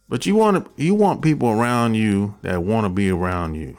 But 0.08 0.26
you 0.26 0.36
want 0.36 0.64
to, 0.64 0.82
you 0.82 0.94
want 0.94 1.22
people 1.22 1.48
around 1.48 1.94
you 1.94 2.36
that 2.42 2.62
want 2.62 2.84
to 2.84 2.88
be 2.88 3.10
around 3.10 3.56
you. 3.56 3.76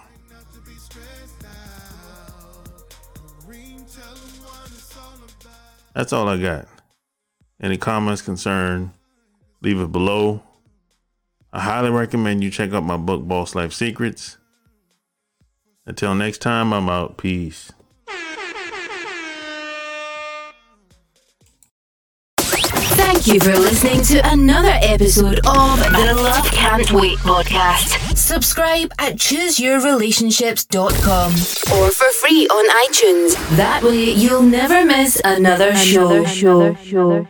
That's 6.00 6.14
all 6.14 6.30
I 6.30 6.38
got. 6.38 6.66
Any 7.62 7.76
comments, 7.76 8.22
concern, 8.22 8.94
leave 9.62 9.82
it 9.82 9.92
below. 9.92 10.42
I 11.52 11.60
highly 11.60 11.90
recommend 11.90 12.42
you 12.42 12.50
check 12.50 12.72
out 12.72 12.84
my 12.86 12.96
book, 12.96 13.28
Boss 13.28 13.54
Life 13.54 13.74
Secrets. 13.74 14.38
Until 15.86 16.16
next 16.16 16.38
time, 16.38 16.72
I'm 16.72 16.88
out. 16.88 17.18
Peace. 17.18 17.74
Thank 22.38 23.28
you 23.28 23.42
for 23.42 23.58
listening 23.58 24.02
to 24.04 24.22
another 24.32 24.78
episode 24.82 25.40
of 25.40 25.80
the 25.80 26.14
Love 26.16 26.46
Can't 26.46 26.90
Wait 26.94 27.18
podcast. 27.18 28.09
Subscribe 28.30 28.94
at 29.00 29.16
chooseyourrelationships.com 29.16 31.32
or 31.32 31.90
for 31.90 32.12
free 32.22 32.48
on 32.48 32.70
iTunes. 32.86 33.34
That 33.58 33.82
way 33.82 34.12
you'll 34.12 34.44
never 34.44 34.86
miss 34.86 35.20
another, 35.26 35.70
another 35.70 35.76
show. 35.76 36.26
show. 36.26 36.76
show. 36.76 37.26